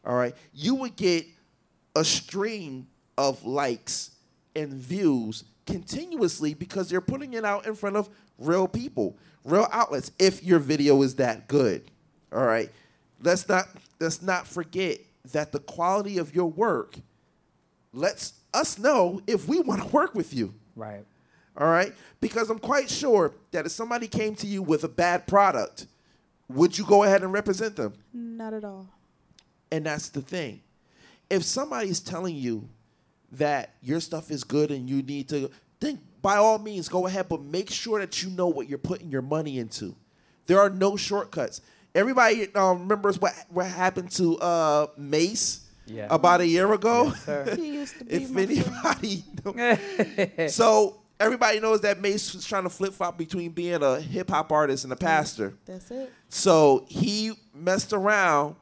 [0.05, 1.25] all right, you would get
[1.95, 4.11] a stream of likes
[4.55, 10.11] and views continuously because they're putting it out in front of real people, real outlets.
[10.19, 11.89] If your video is that good,
[12.31, 12.69] all right,
[13.21, 13.67] let's not
[13.99, 14.99] let's not forget
[15.31, 16.97] that the quality of your work
[17.93, 20.53] lets us know if we want to work with you.
[20.75, 21.05] Right.
[21.57, 21.93] All right?
[22.21, 25.87] Because I'm quite sure that if somebody came to you with a bad product,
[26.49, 27.93] would you go ahead and represent them?
[28.13, 28.87] Not at all.
[29.71, 30.61] And that's the thing.
[31.29, 32.67] If somebody's telling you
[33.31, 37.27] that your stuff is good and you need to, then by all means go ahead,
[37.29, 39.95] but make sure that you know what you're putting your money into.
[40.45, 41.61] There are no shortcuts.
[41.95, 46.07] Everybody um, remembers what what happened to uh, Mase Yeah.
[46.09, 47.05] about a year ago.
[47.05, 47.55] Yes, sir.
[47.55, 52.69] He used to be if my anybody, so everybody knows that Mase was trying to
[52.69, 55.53] flip flop between being a hip hop artist and a pastor.
[55.65, 56.11] That's it.
[56.29, 58.55] So he messed around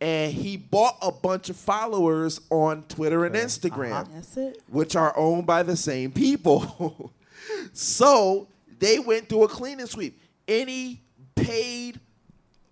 [0.00, 4.04] and he bought a bunch of followers on Twitter and Instagram, Uh-huh.
[4.14, 4.62] That's it.
[4.68, 7.12] which are owned by the same people.
[7.72, 10.18] so they went through a cleaning sweep.
[10.48, 11.02] Any
[11.34, 12.00] paid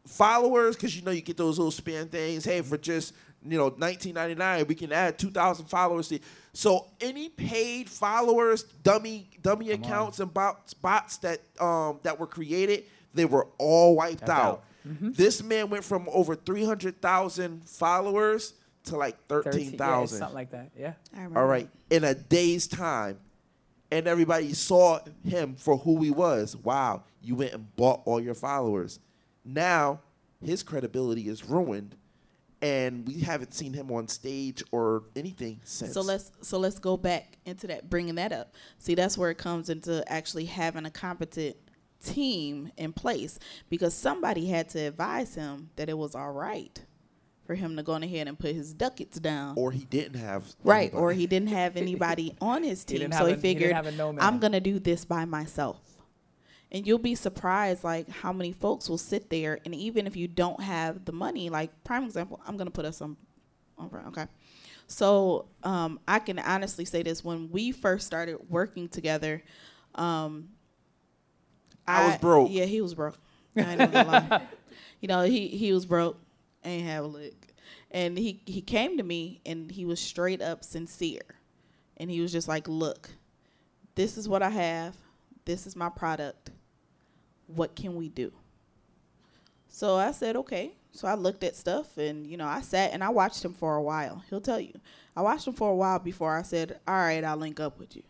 [0.06, 2.44] followers, because you know you get those little spam things.
[2.44, 3.12] Hey, for just
[3.44, 6.08] you know 19.99, we can add 2,000 followers.
[6.08, 6.18] To
[6.52, 9.84] so any paid followers, dummy dummy Come on.
[9.84, 14.44] accounts and bots bots that um that were created, they were all wiped Wiped out.
[14.46, 14.64] out.
[14.86, 15.12] Mm-hmm.
[15.12, 20.18] This man went from over 300,000 followers to like 13 yeah, 13,000.
[20.18, 20.70] something like that.
[20.78, 20.92] Yeah.
[21.12, 21.40] I remember.
[21.40, 23.18] All right, in a day's time,
[23.90, 26.56] and everybody saw him for who he was.
[26.56, 28.98] Wow, you went and bought all your followers.
[29.44, 30.00] Now
[30.44, 31.96] his credibility is ruined,
[32.60, 35.92] and we haven't seen him on stage or anything since.
[35.94, 38.54] So let's so let's go back into that, bringing that up.
[38.78, 41.56] See, that's where it comes into actually having a competent
[42.04, 46.80] team in place because somebody had to advise him that it was all right
[47.44, 49.54] for him to go on ahead and put his ducats down.
[49.56, 51.00] or he didn't have right, anybody.
[51.02, 53.86] or he didn't have anybody on his team, didn't so he a- he figured have
[53.86, 54.14] a no.
[54.20, 55.80] I'm gonna do this by myself.
[56.70, 60.28] And you'll be surprised, like how many folks will sit there, and even if you
[60.28, 63.16] don't have the money, like prime example, I'm gonna put us on,
[63.78, 64.26] on okay.
[64.86, 69.42] So um, I can honestly say this: when we first started working together,
[69.94, 70.50] um,
[71.86, 72.50] I was broke.
[72.50, 73.18] Yeah, he was broke.
[73.56, 74.42] I ain't lie.
[75.00, 76.18] You know, he he was broke,
[76.64, 77.54] ain't have a lick,
[77.92, 81.36] and he he came to me and he was straight up sincere,
[81.98, 83.08] and he was just like, "Look,
[83.94, 84.96] this is what I have.
[85.44, 86.50] This is my product.
[87.48, 88.32] What can we do?"
[89.68, 93.04] So I said, "Okay." So I looked at stuff, and you know, I sat and
[93.04, 94.22] I watched him for a while.
[94.30, 94.72] He'll tell you,
[95.16, 97.94] I watched him for a while before I said, "All right, I'll link up with
[97.94, 98.02] you,"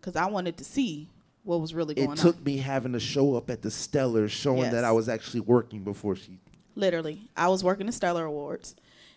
[0.00, 1.08] because I wanted to see
[1.44, 2.14] what was really going on.
[2.14, 2.32] It on.
[2.32, 4.72] took me having to show up at the Stellar, showing Yes.
[4.72, 6.38] that I was actually working before she.
[6.74, 8.74] Literally, I was working the Stellar Awards,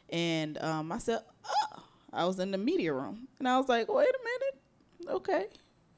[0.09, 3.87] and um, I said, oh, I was in the media room, and I was like,
[3.91, 5.47] wait a minute, okay,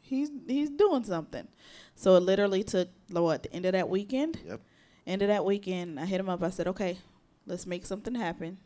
[0.01, 1.47] he's he's doing something.
[1.99, 4.39] So it literally took what the end of that weekend.
[4.47, 4.61] Yep.
[5.05, 6.41] End of that weekend, I hit him up.
[6.41, 6.97] I said, okay,
[7.45, 8.57] let's make something happen,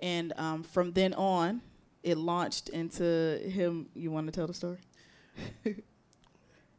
[0.00, 1.60] and um, from then on,
[2.02, 3.86] it launched into him.
[3.94, 4.78] You want to tell the story?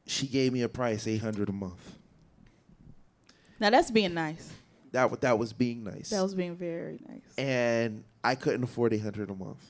[0.05, 1.95] She gave me a price eight hundred a month.
[3.61, 4.51] Now that's being nice.
[4.91, 6.09] That wa- that was being nice.
[6.09, 7.21] That was being very nice.
[7.37, 9.63] and I couldn't afford eight hundred a month.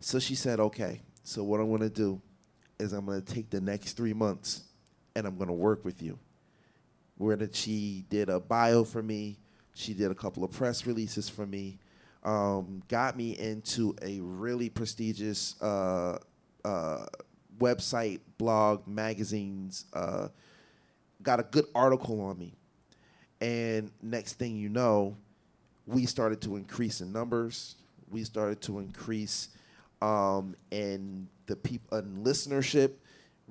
[0.00, 2.20] So she said, "Okay, so what I'm gonna do
[2.78, 4.64] is I'm gonna take the next three months,
[5.16, 6.18] and I'm gonna work with you."
[7.16, 9.38] Where that she did a bio for me,
[9.74, 11.78] she did a couple of press releases for me,
[12.22, 16.18] um, got me into a really prestigious uh,
[16.64, 17.06] uh,
[17.58, 19.86] website, blog, magazines.
[19.92, 20.28] Uh,
[21.22, 22.52] got a good article on me,
[23.40, 25.16] and next thing you know,
[25.86, 27.76] we started to increase in numbers.
[28.10, 29.48] We started to increase
[30.02, 32.92] um, in the people in listenership,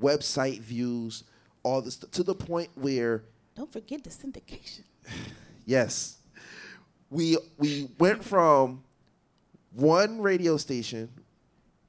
[0.01, 1.23] website views,
[1.65, 3.23] all this to the point where
[3.55, 4.83] Don't forget the syndication.
[5.65, 6.19] yes,
[7.09, 8.83] we we went from
[9.73, 11.09] one radio station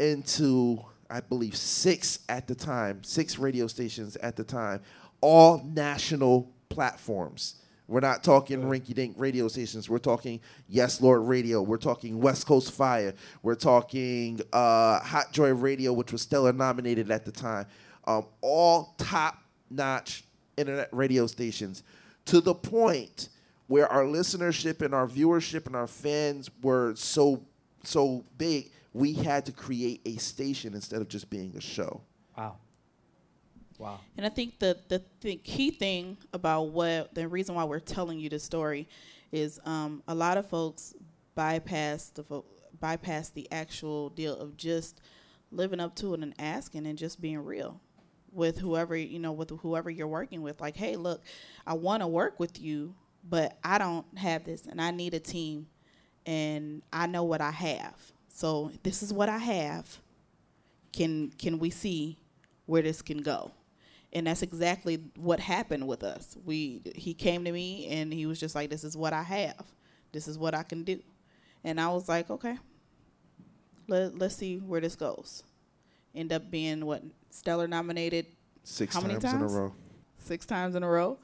[0.00, 4.80] into I believe six at the time, six radio stations at the time,
[5.20, 7.56] all national platforms.
[7.86, 9.88] We're not talking rinky dink radio stations.
[9.88, 11.62] We're talking Yes Lord Radio.
[11.62, 13.14] We're talking West Coast Fire.
[13.42, 17.66] We're talking uh, Hot Joy Radio, which was Stellar nominated at the time.
[18.04, 20.24] Um, all top notch
[20.57, 21.83] internet radio stations
[22.26, 23.29] to the point
[23.68, 27.42] where our listenership and our viewership and our fans were so
[27.83, 32.00] so big, we had to create a station instead of just being a show.
[32.37, 32.57] Wow.
[33.79, 34.00] Wow.
[34.16, 38.18] And I think the, the the key thing about what the reason why we're telling
[38.18, 38.88] you this story
[39.33, 40.94] is um, a lot of folks
[41.35, 42.44] bypass the fo-
[42.81, 45.00] bypass the actual deal of just
[45.52, 47.81] living up to it and asking and just being real
[48.37, 50.61] with whoever you know with whoever you're working with.
[50.61, 51.22] Like, hey, look,
[51.66, 52.94] I want to work with you,
[53.29, 55.66] but I don't have this, and I need a team,
[56.27, 57.96] and I know what I have.
[58.29, 59.99] So this is what I have.
[60.92, 62.18] Can can we see
[62.66, 63.53] where this can go?
[64.12, 66.37] and that's exactly what happened with us.
[66.44, 69.66] We he came to me and he was just like, "This is what I have.
[70.12, 71.03] This is what I can do,"
[71.64, 72.57] and I was like, "Okay,
[73.88, 75.42] let let's see where this goes."
[76.16, 78.26] End up being what Stellar nominated
[78.64, 79.72] Six How many times, in a row.
[80.18, 81.18] six times in a row.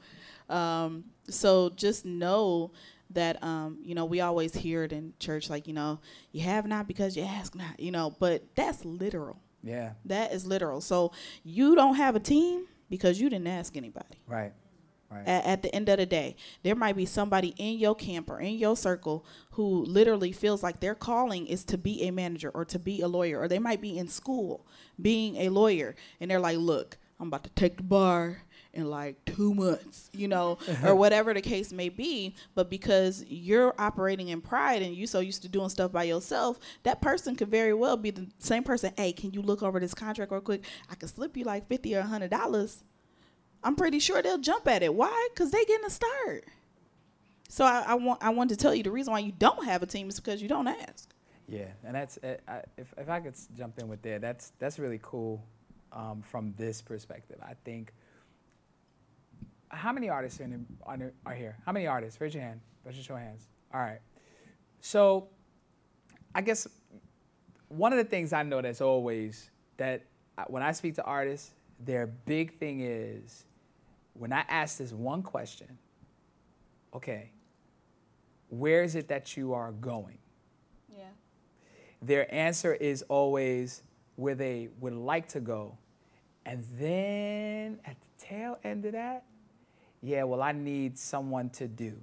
[0.49, 2.71] Um, so just know
[3.09, 5.99] that um, you know we always hear it in church, like you know,
[6.31, 9.39] you have not because you ask not, you know, but that's literal.
[9.61, 9.91] Yeah.
[10.05, 10.79] That is literal.
[10.81, 11.11] So
[11.43, 14.19] you don't have a team because you didn't ask anybody.
[14.27, 14.53] Right.
[15.13, 15.27] Right.
[15.27, 18.39] At, at the end of the day, there might be somebody in your camp or
[18.39, 22.65] in your circle who literally feels like their calling is to be a manager or
[22.65, 24.65] to be a lawyer, or they might be in school
[25.01, 29.23] being a lawyer, and they're like, "Look, I'm about to take the bar in like
[29.25, 32.35] two months, you know, or whatever the case may be.
[32.55, 36.59] But because you're operating in pride and you so used to doing stuff by yourself,
[36.83, 38.91] that person could very well be the same person.
[38.97, 40.63] Hey, can you look over this contract real quick?
[40.89, 42.83] I can slip you like fifty or hundred dollars.
[43.63, 44.93] I'm pretty sure they'll jump at it.
[44.93, 45.29] Why?
[45.33, 46.45] Because they getting a start.
[47.49, 49.83] So I, I want I want to tell you the reason why you don't have
[49.83, 51.13] a team is because you don't ask.
[51.47, 54.79] Yeah, and that's uh, I, if if I could jump in with there, that's that's
[54.79, 55.43] really cool
[55.91, 57.37] um, from this perspective.
[57.43, 57.93] I think.
[59.69, 61.57] How many artists are, in, are, are here?
[61.65, 62.21] How many artists?
[62.21, 62.59] Raise your hand.
[62.85, 63.47] Raise your hands.
[63.73, 64.01] All right.
[64.81, 65.29] So,
[66.35, 66.67] I guess
[67.69, 70.03] one of the things I know that's always that
[70.47, 73.45] when I speak to artists, their big thing is
[74.13, 75.77] when I ask this one question.
[76.93, 77.31] Okay,
[78.49, 80.17] where is it that you are going?
[80.95, 81.05] Yeah.
[82.01, 83.81] their answer is always
[84.15, 85.77] where they would like to go.
[86.45, 89.23] And then at the tail end of that,
[90.01, 91.93] yeah, well, I need someone to do.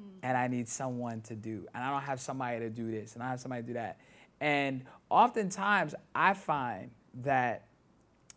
[0.00, 0.18] Mm.
[0.22, 1.66] And I need someone to do.
[1.74, 3.98] And I don't have somebody to do this, and I have somebody to do that.
[4.40, 6.90] And oftentimes, I find
[7.22, 7.66] that,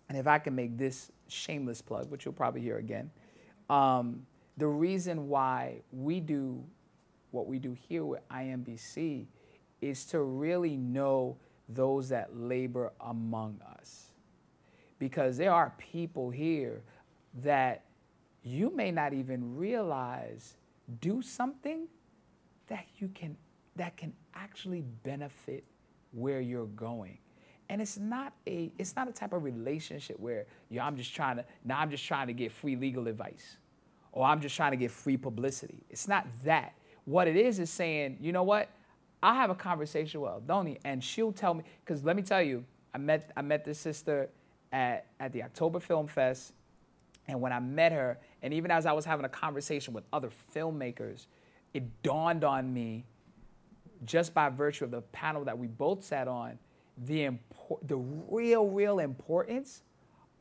[0.09, 3.11] and if I can make this shameless plug, which you'll probably hear again,
[3.69, 4.25] um,
[4.57, 6.63] the reason why we do
[7.31, 9.25] what we do here with IMBC
[9.81, 11.37] is to really know
[11.69, 14.05] those that labor among us.
[14.99, 16.81] Because there are people here
[17.43, 17.83] that
[18.41, 20.55] you may not even realize
[21.01, 21.87] do something
[22.67, 23.35] that you can
[23.75, 25.63] that can actually benefit
[26.11, 27.19] where you're going.
[27.69, 31.37] And it's not a it's not a type of relationship where yo, I'm just trying
[31.37, 33.57] to now I'm just trying to get free legal advice
[34.11, 35.83] or I'm just trying to get free publicity.
[35.89, 36.73] It's not that.
[37.05, 38.69] What it is is saying, you know what?
[39.21, 42.63] I have a conversation with Eldonie and she'll tell me, because let me tell you,
[42.93, 44.29] I met I met this sister
[44.71, 46.53] at, at the October Film Fest.
[47.27, 50.29] And when I met her, and even as I was having a conversation with other
[50.55, 51.25] filmmakers,
[51.73, 53.05] it dawned on me,
[54.05, 56.57] just by virtue of the panel that we both sat on,
[57.05, 59.83] the impor- the real, real importance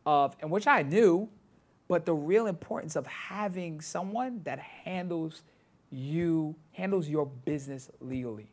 [0.05, 1.29] of, and which I knew,
[1.89, 5.43] but the real importance of having someone that handles
[5.91, 8.51] you, handles your business legally.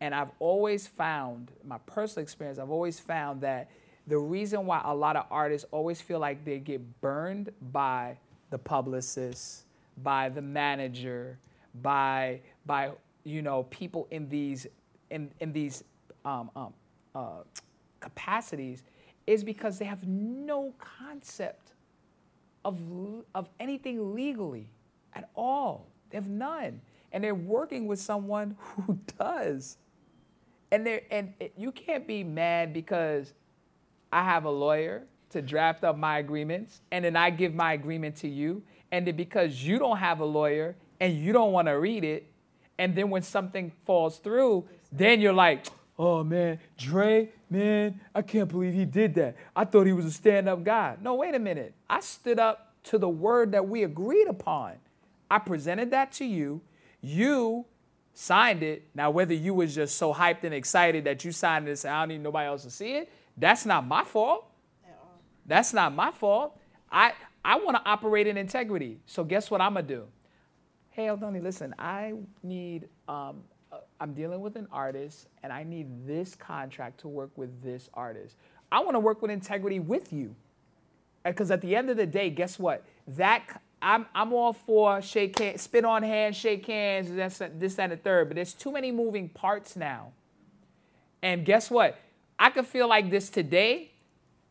[0.00, 3.70] And I've always found, my personal experience, I've always found that
[4.06, 8.18] the reason why a lot of artists always feel like they get burned by
[8.50, 9.64] the publicist,
[10.02, 11.38] by the manager,
[11.82, 12.90] by by
[13.24, 14.66] you know people in these
[15.10, 15.84] in in these
[16.24, 16.72] um, um,
[17.14, 17.42] uh,
[18.00, 18.82] capacities
[19.26, 21.72] is because they have no concept
[22.64, 22.78] of,
[23.34, 24.68] of anything legally
[25.14, 25.86] at all.
[26.10, 26.80] They have none.
[27.12, 28.56] And they're working with someone
[28.86, 29.78] who does.
[30.70, 33.32] And, they're, and it- you can't be mad because
[34.12, 38.16] I have a lawyer to draft up my agreements and then I give my agreement
[38.16, 38.62] to you.
[38.92, 42.30] And then because you don't have a lawyer and you don't want to read it,
[42.78, 45.66] and then when something falls through, then you're like,
[45.98, 49.36] oh man, Dre, man, I can't believe he did that.
[49.54, 50.96] I thought he was a stand up guy.
[51.00, 51.74] No, wait a minute.
[51.88, 54.74] I stood up to the word that we agreed upon.
[55.30, 56.60] I presented that to you.
[57.00, 57.64] You
[58.12, 58.84] signed it.
[58.94, 62.08] Now, whether you was just so hyped and excited that you signed this, I don't
[62.08, 64.46] need nobody else to see it, that's not my fault.
[65.46, 66.58] That's not my fault.
[66.90, 67.12] I,
[67.44, 69.00] I want to operate in integrity.
[69.06, 70.04] So guess what I'm to do?
[70.90, 73.42] Hey, Eldonie, listen, I need, um,
[74.00, 78.36] I'm dealing with an artist and I need this contract to work with this artist.
[78.70, 80.34] I want to work with integrity with you.
[81.24, 82.84] Because at the end of the day, guess what?
[83.06, 87.92] That I'm, I'm all for shake hands, spit on hands, shake hands, this, this, and
[87.92, 90.12] the third, but there's too many moving parts now.
[91.22, 91.98] And guess what?
[92.38, 93.92] I could feel like this today.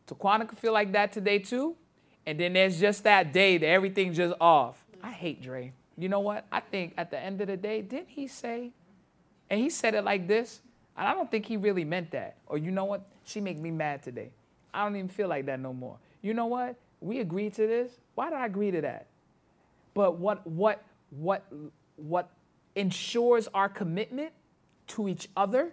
[0.06, 1.76] Taquana could feel like that today too.
[2.26, 4.84] And then there's just that day that everything's just off.
[5.02, 5.72] I hate Dre.
[5.96, 6.46] You know what?
[6.50, 8.72] I think at the end of the day, didn't he say,
[9.54, 10.62] and he said it like this,
[10.96, 12.38] and I don't think he really meant that.
[12.48, 13.06] Or you know what?
[13.24, 14.30] She make me mad today.
[14.74, 15.96] I don't even feel like that no more.
[16.22, 16.74] You know what?
[17.00, 17.92] We agreed to this.
[18.16, 19.06] Why did I agree to that?
[19.94, 21.44] But what what what
[21.94, 22.30] what
[22.74, 24.32] ensures our commitment
[24.88, 25.72] to each other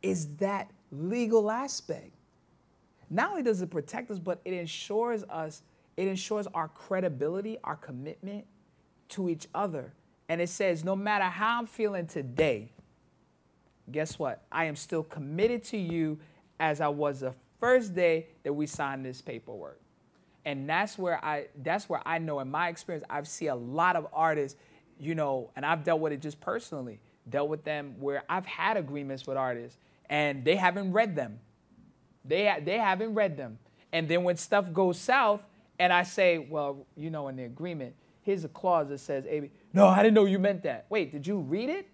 [0.00, 2.12] is that legal aspect.
[3.10, 5.62] Not only does it protect us, but it ensures us,
[5.96, 8.44] it ensures our credibility, our commitment
[9.08, 9.92] to each other.
[10.28, 12.72] And it says, no matter how I'm feeling today,
[13.90, 14.42] guess what?
[14.50, 16.18] I am still committed to you
[16.58, 19.80] as I was the first day that we signed this paperwork.
[20.44, 23.96] And that's where I that's where I know in my experience I've seen a lot
[23.96, 24.58] of artists,
[24.98, 28.76] you know, and I've dealt with it just personally, dealt with them where I've had
[28.76, 29.78] agreements with artists
[30.10, 31.40] and they haven't read them.
[32.24, 33.58] They they haven't read them.
[33.92, 35.44] And then when stuff goes south
[35.78, 39.24] and I say, well, you know, in the agreement, here's a clause that says,
[39.74, 40.86] no, I didn't know you meant that.
[40.88, 41.88] Wait, did you read it?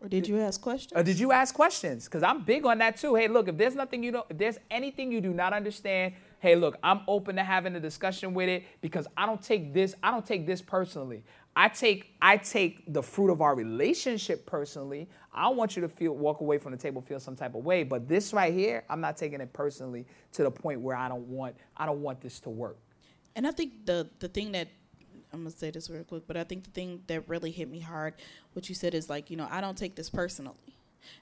[0.00, 0.92] Or did you ask questions?
[0.94, 2.06] Or did you ask questions?
[2.06, 3.14] Because I'm big on that too.
[3.14, 6.56] Hey, look, if there's nothing you don't, if there's anything you do not understand, hey,
[6.56, 10.10] look, I'm open to having a discussion with it because I don't take this, I
[10.10, 11.22] don't take this personally.
[11.54, 15.08] I take I take the fruit of our relationship personally.
[15.32, 17.64] I don't want you to feel walk away from the table feel some type of
[17.64, 21.08] way, but this right here, I'm not taking it personally to the point where I
[21.08, 22.78] don't want I don't want this to work.
[23.36, 24.68] And I think the the thing that
[25.32, 27.80] I'm gonna say this real quick, but I think the thing that really hit me
[27.80, 28.14] hard,
[28.52, 30.76] what you said is like, you know, I don't take this personally.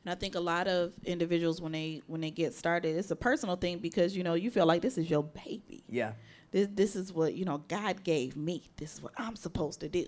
[0.04, 3.16] And I think a lot of individuals when they when they get started, it's a
[3.16, 5.84] personal thing because you know you feel like this is your baby.
[5.88, 6.12] Yeah.
[6.52, 8.70] This this is what you know God gave me.
[8.76, 10.04] This is what I'm supposed to do.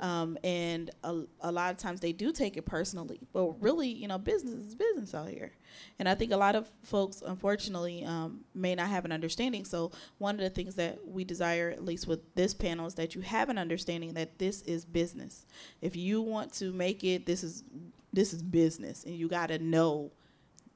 [0.00, 4.06] Um, and a, a lot of times they do take it personally, but really, you
[4.06, 5.52] know, business is business out here.
[5.98, 9.64] And I think a lot of folks, unfortunately, um, may not have an understanding.
[9.64, 13.14] So one of the things that we desire, at least with this panel, is that
[13.14, 15.46] you have an understanding that this is business.
[15.80, 17.64] If you want to make it, this is
[18.12, 20.10] this is business, and you got to know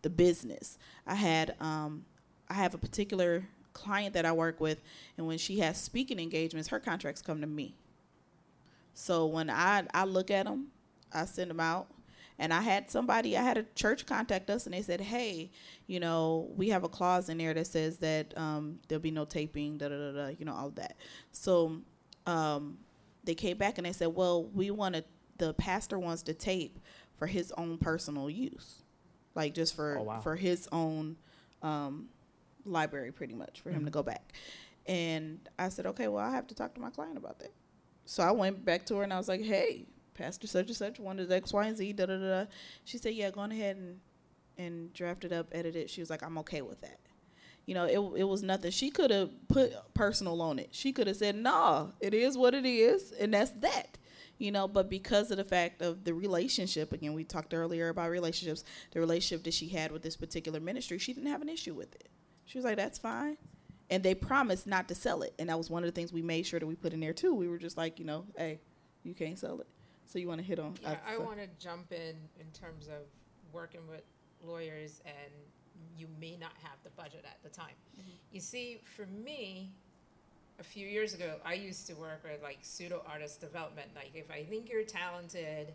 [0.03, 0.79] the business.
[1.07, 2.05] I had um,
[2.49, 4.81] I have a particular client that I work with,
[5.19, 7.77] and when she has speaking engagements, her contracts come to me.
[8.95, 10.69] So when I I look at them,
[11.13, 11.89] I send them out.
[12.37, 15.53] And I had somebody, I had a church contact us, and they said, "Hey,
[15.87, 19.25] you know, we have a clause in there that says that um, there'll be no
[19.25, 20.97] taping, da da da da, you know, all that."
[21.31, 21.77] So
[22.27, 22.79] um,
[23.23, 25.05] they came back and they said, "Well, we want to.
[25.39, 26.81] The pastor wants to tape
[27.17, 28.83] for his own personal use,
[29.37, 30.21] like just for Oh, wow.
[30.21, 31.17] for his own
[31.63, 32.09] um,
[32.65, 33.91] library, pretty much, for him to mm-hmm.
[33.91, 34.33] go back."
[34.87, 37.53] And I said, "Okay, well, I have to talk to my client about that."
[38.05, 41.01] So I went back to her and I was like, "Hey, Pastor such and such
[41.01, 42.45] wanted X, Y, and Z." Da da da.
[42.45, 42.51] da."
[42.85, 44.01] She said, "Yeah, go on ahead and
[44.57, 47.01] and draft it up, edit it." She was like, "I'm okay with that."
[47.67, 48.71] You know, it it was nothing.
[48.71, 50.69] She could have put personal on it.
[50.73, 53.99] She could have said, "Nah, it is what it is, and that's that."
[54.37, 58.11] You know, but because of the fact of the relationship, again, we talked earlier about
[58.11, 58.65] relationships.
[58.91, 61.95] The relationship that she had with this particular ministry, she didn't have an issue with
[61.95, 62.09] it.
[62.47, 63.37] She was like, "That's fine."
[63.91, 66.23] and they promised not to sell it and that was one of the things we
[66.23, 68.59] made sure that we put in there too we were just like you know hey
[69.03, 69.67] you can't sell it
[70.07, 72.47] so you want to hit on Yeah, uh, I so- want to jump in in
[72.53, 73.03] terms of
[73.53, 74.03] working with
[74.43, 75.33] lawyers and
[75.97, 77.75] you may not have the budget at the time.
[77.99, 78.11] Mm-hmm.
[78.33, 79.71] You see, for me,
[80.59, 83.89] a few years ago, I used to work with like pseudo artist development.
[83.95, 85.73] Like, if I think you're talented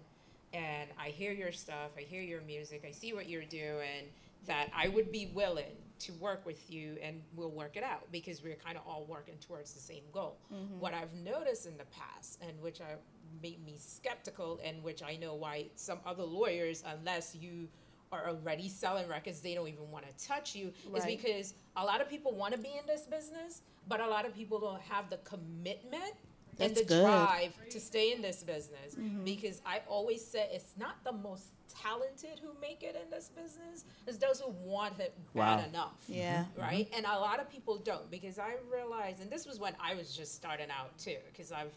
[0.54, 4.08] and I hear your stuff, I hear your music, I see what you're doing,
[4.46, 8.44] that I would be willing to work with you and we'll work it out because
[8.44, 10.38] we're kind of all working towards the same goal.
[10.54, 10.80] Mm-hmm.
[10.80, 12.96] What I've noticed in the past, and which I
[13.42, 17.68] made me skeptical, and which I know why some other lawyers, unless you
[18.12, 22.02] are already selling records, they don't even want to touch you, is because a lot
[22.02, 25.10] of people want to be in this business, but a lot of people don't have
[25.10, 26.14] the commitment
[26.60, 27.02] and the good.
[27.02, 28.96] drive to stay in this business.
[28.98, 29.24] Mm-hmm.
[29.24, 31.48] Because I always say it's not the most
[31.82, 35.58] talented who make it in this business, it's those who want it Wow.
[35.58, 36.88] bad enough yeah right?
[36.88, 36.98] Mm-hmm.
[36.98, 40.16] And a lot of people don't because I realized, and this was when I was
[40.16, 41.72] just starting out too, because I've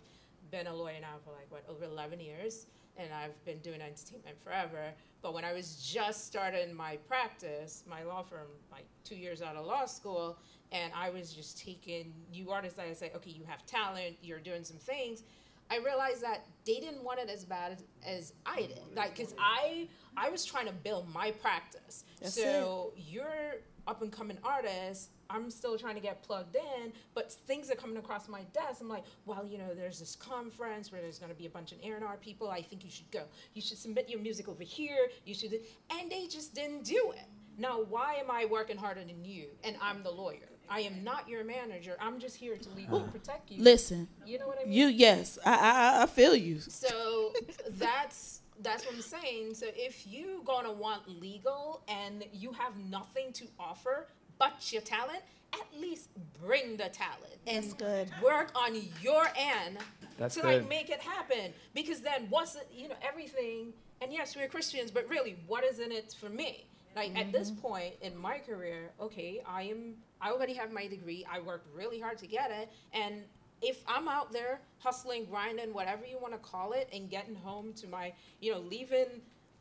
[0.50, 2.66] been a lawyer now for like what over 11 years,
[2.96, 4.92] and I've been doing entertainment forever.
[5.22, 9.56] But when I was just starting my practice, my law firm, like two years out
[9.56, 10.36] of law school,
[10.72, 14.40] and I was just taking you artists that I say, okay, you have talent, you're
[14.40, 15.22] doing some things.
[15.70, 18.80] I realized that they didn't want it as bad as I did.
[18.94, 22.04] Like, cause I I was trying to build my practice.
[22.20, 23.56] That's so you're
[23.86, 25.10] up and coming artist.
[25.30, 28.80] I'm still trying to get plugged in, but things are coming across my desk.
[28.82, 31.72] I'm like, well, you know, there's this conference where there's going to be a bunch
[31.72, 32.50] of A&R people.
[32.50, 33.22] I think you should go.
[33.54, 35.08] You should submit your music over here.
[35.24, 35.54] You should,
[35.90, 37.26] and they just didn't do it.
[37.58, 39.46] Now, why am I working harder than you?
[39.64, 40.51] And I'm the lawyer.
[40.72, 41.96] I am not your manager.
[42.00, 43.62] I'm just here to legally protect you.
[43.62, 44.72] Listen, You know what I mean?
[44.72, 46.60] you yes, I I, I feel you.
[46.60, 47.32] So
[47.78, 49.54] that's that's what I'm saying.
[49.54, 54.08] So if you gonna want legal and you have nothing to offer
[54.38, 55.20] but your talent,
[55.52, 56.08] at least
[56.42, 58.10] bring the talent and That's good.
[58.22, 59.76] work on your end
[60.16, 61.52] That's to like make it happen.
[61.74, 63.74] Because then what's it, you know everything?
[64.00, 66.66] And yes, we're Christians, but really, what is in it for me?
[66.94, 67.60] Like at this mm-hmm.
[67.60, 69.94] point in my career, okay, I am.
[70.20, 71.26] I already have my degree.
[71.30, 73.22] I worked really hard to get it, and
[73.62, 77.72] if I'm out there hustling, grinding, whatever you want to call it, and getting home
[77.74, 79.06] to my, you know, leaving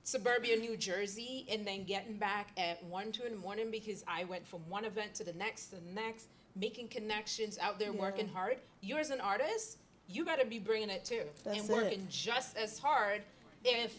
[0.04, 4.24] suburbia New Jersey and then getting back at one, two in the morning because I
[4.24, 8.02] went from one event to the next to the next, making connections out there, Yeah.
[8.02, 8.58] working hard.
[8.82, 9.78] You as an artist,
[10.08, 11.74] you better be bringing it too That's and it.
[11.74, 13.22] working just as hard.
[13.64, 13.96] If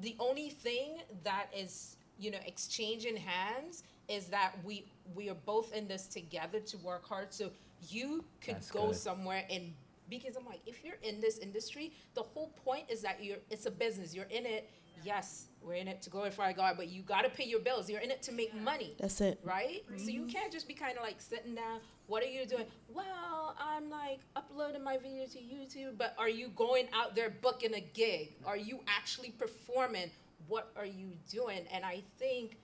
[0.00, 4.84] the only thing that is, you know, exchanging hands is that we
[5.14, 7.32] we are both in this together to work hard.
[7.32, 7.50] So
[7.88, 8.96] you could That's go good.
[8.96, 9.72] somewhere and
[10.08, 13.66] because I'm like, if you're in this industry, the whole point is that you're it's
[13.66, 14.14] a business.
[14.14, 14.70] You're in it.
[15.04, 17.90] Yes, we're in it to glorify God, but you got to pay your bills.
[17.90, 19.40] You're in it to make money That's it.
[19.42, 19.82] right?
[19.96, 20.28] So you mm-hmm.
[20.28, 21.80] can't just be kind of like sitting down.
[22.06, 22.66] What are you doing?
[22.92, 27.74] Well, I'm like uploading my video to YouTube, but are you going out there booking
[27.74, 28.34] a gig?
[28.44, 30.10] Are you actually performing?
[30.48, 31.60] What are you doing?
[31.72, 32.56] And I think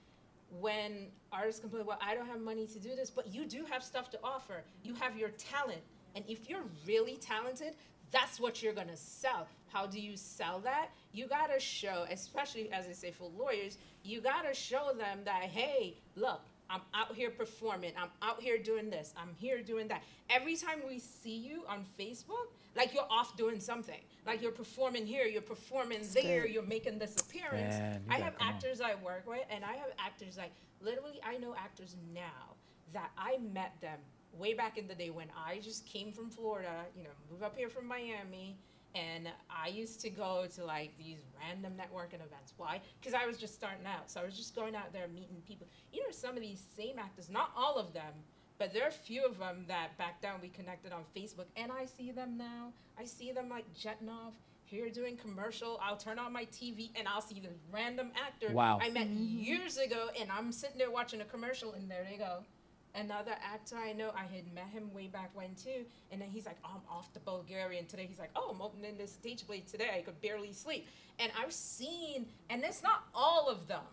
[0.59, 3.83] when artists complain, well, I don't have money to do this, but you do have
[3.83, 4.63] stuff to offer.
[4.83, 5.81] You have your talent.
[6.15, 7.75] And if you're really talented,
[8.11, 9.47] that's what you're gonna sell.
[9.67, 10.89] How do you sell that?
[11.13, 15.95] You gotta show, especially as I say for lawyers, you gotta show them that, hey,
[16.15, 20.03] look, I'm out here performing, I'm out here doing this, I'm here doing that.
[20.29, 23.99] Every time we see you on Facebook, like you're off doing something.
[24.25, 26.51] Like you're performing here, you're performing there, good.
[26.51, 27.75] you're making this appearance.
[27.75, 28.53] Man, I have come on.
[28.53, 30.51] actors I work with, and I have actors like
[30.81, 32.55] literally I know actors now
[32.93, 33.99] that I met them
[34.37, 37.57] way back in the day when I just came from Florida, you know, moved up
[37.57, 38.57] here from Miami,
[38.95, 42.53] and I used to go to like these random networking events.
[42.57, 42.81] Why?
[42.99, 45.67] Because I was just starting out, so I was just going out there meeting people.
[45.93, 48.13] You know, some of these same actors, not all of them,
[48.57, 51.71] but there are a few of them that back then we connected on Facebook, and
[51.71, 52.73] I see them now.
[52.99, 54.33] I see them like jetting off
[54.69, 55.79] here doing commercial.
[55.83, 58.79] I'll turn on my TV and I'll see the random actor Wow.
[58.81, 59.39] I met mm-hmm.
[59.39, 62.43] years ago, and I'm sitting there watching a commercial, and there they go.
[62.99, 66.45] Another actor I know, I had met him way back when too, and then he's
[66.45, 69.47] like, oh, "I'm off to Bulgaria," and today he's like, "Oh, I'm opening this stage
[69.47, 69.89] play today.
[69.95, 70.85] I could barely sleep."
[71.17, 73.85] And I've seen, and it's not all of them.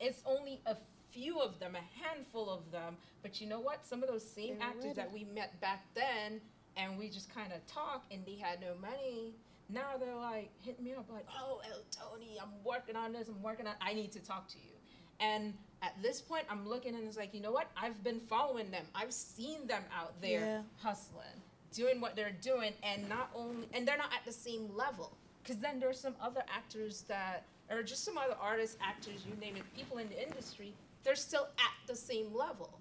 [0.00, 0.76] It's only a
[1.10, 2.96] few of them, a handful of them.
[3.22, 3.84] But you know what?
[3.84, 4.94] Some of those same They're actors ready.
[4.94, 6.40] that we met back then,
[6.76, 9.34] and we just kind of talked, and they had no money.
[9.68, 13.28] Now they're like hitting me up, like, "Oh, Eldonie, I'm working on this.
[13.28, 13.74] I'm working on.
[13.82, 14.72] I need to talk to you."
[15.20, 17.70] And at this point, I'm looking and it's like, you know what?
[17.76, 18.84] I've been following them.
[18.94, 20.62] I've seen them out there Yeah.
[20.82, 25.16] hustling, doing what they're doing, and not only, and they're not at the same level.
[25.42, 29.56] Because then there's some other actors that, or just some other artists, actors, you name
[29.56, 30.74] it, people in the industry,
[31.04, 32.78] they're still at the same level.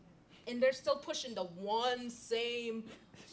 [0.47, 2.83] And they're still pushing the one same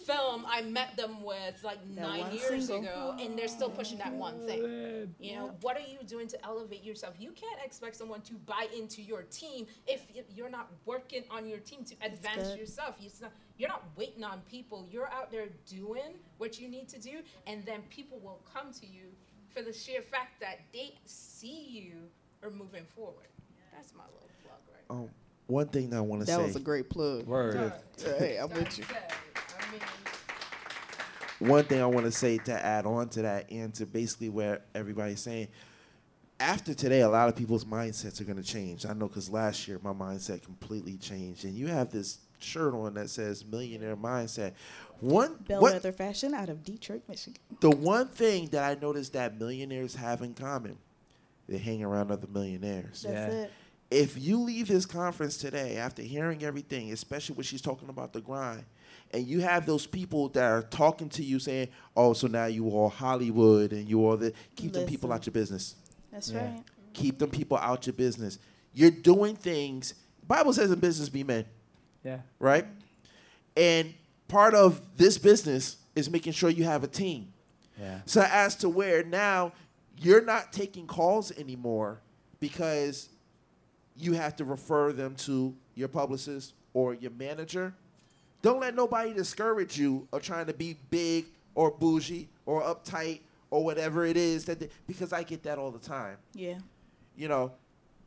[0.05, 2.79] film I met them with like That nine years single.
[3.13, 5.15] ago, and they're still pushing that one thing.
[5.21, 5.57] You know, Yep.
[5.63, 7.15] what are you doing to elevate yourself?
[7.19, 11.59] You can't expect someone to buy into your team if you're not working on your
[11.59, 12.97] team to advance yourself.
[13.01, 14.87] You're not, you're not waiting on people.
[14.91, 18.87] You're out there doing what you need to do, and then people will come to
[18.87, 19.05] you
[19.55, 21.93] for the sheer fact that they see you
[22.43, 23.29] are moving forward.
[23.73, 24.85] That's my little plug, right?
[25.05, 25.09] Um,
[25.47, 26.37] one thing that I want to say.
[26.37, 27.27] That was a great plug.
[27.27, 27.73] Word.
[28.19, 28.85] Hey, I'm with you.
[29.79, 29.89] Said,
[31.41, 33.87] I mean, one thing I want to say to add on to that and to
[33.87, 35.49] basically where everybody's saying,
[36.41, 38.85] after today, a lot of people's mindsets are going to change.
[38.87, 42.95] I know because last year my mindset completely changed, and you have this shirt on
[42.95, 44.53] that says "millionaire mindset."
[45.01, 47.41] One what, Bellwether Fashion out of Detroit, Michigan.
[47.61, 50.77] the one thing that I noticed that millionaires have in common,
[51.49, 53.03] they hang around other millionaires.
[53.03, 53.41] That's Yeah.
[53.43, 53.53] it.
[53.91, 58.21] if you leave this conference today after hearing everything, especially when she's talking about the
[58.21, 58.65] grind,
[59.15, 62.77] and you have those people that are talking to you saying, "Oh, so now you
[62.79, 65.77] are Hollywood and you are the keep them people out your business.
[66.13, 66.45] That's Yeah.
[66.55, 66.63] right.
[66.93, 68.39] Keep them people out your business.
[68.73, 69.95] You're doing things.
[70.27, 71.45] Bible says in business be men,
[72.05, 72.21] Yeah.
[72.39, 72.67] right?
[73.57, 73.95] And
[74.29, 77.33] part of this business is making sure you have a team.
[77.79, 78.01] Yeah.
[78.07, 79.53] So as to where now
[79.97, 82.01] you're not taking calls anymore
[82.41, 83.09] because
[83.97, 87.75] you have to refer them to your publicist or your manager.
[88.45, 91.25] Don't let nobody discourage you of trying to be big
[91.55, 95.71] or bougie or uptight or whatever it is that they, because I get that all
[95.71, 96.19] the time.
[96.35, 96.59] Yeah.
[97.17, 97.53] You know,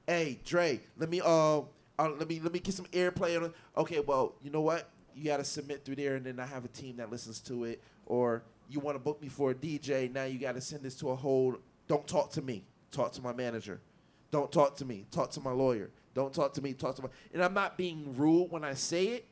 [0.05, 1.63] hey Dre, let me uh, uh
[1.97, 3.53] let me let me get some airplay on it.
[3.75, 4.87] Okay, well, you know what?
[5.15, 7.63] You got to submit through there, and then I have a team that listens to
[7.63, 7.81] it.
[8.05, 10.13] Or you want to book me for a DJ?
[10.13, 11.55] Now you got to send this to a whole.
[11.87, 12.63] Don't talk to me.
[12.91, 13.81] Talk to my manager.
[14.29, 15.07] Don't talk to me.
[15.09, 15.89] Talk to my lawyer.
[16.13, 16.73] Don't talk to me.
[16.73, 17.09] Talk to my.
[17.33, 19.25] And I'm not being rude when I say it,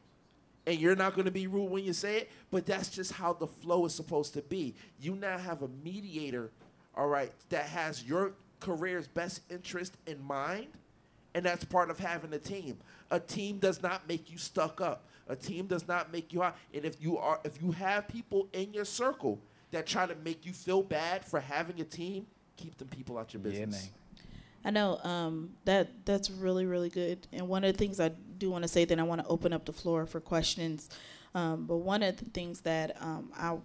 [0.68, 2.32] and you're not going to be rude when you say it.
[2.52, 4.76] But that's just how the flow is supposed to be.
[5.00, 6.52] You now have a mediator,
[6.96, 10.68] all right, that has your career's best interest in mind,
[11.34, 12.78] and that's part of having a team.
[13.12, 15.06] A team does not make you stuck up.
[15.28, 16.56] A team does not make you out.
[16.74, 19.40] And if you are, if you have people in your circle
[19.72, 23.34] that try to make you feel bad for having a team, keep them people out
[23.34, 23.86] your business.
[23.86, 24.05] Yeah.
[24.66, 27.28] I know um, that that's really really good.
[27.32, 29.54] And one of the things I do want to say, then I want to open
[29.54, 30.90] up the floor for questions.
[31.36, 33.56] Um, but one of the things that um, I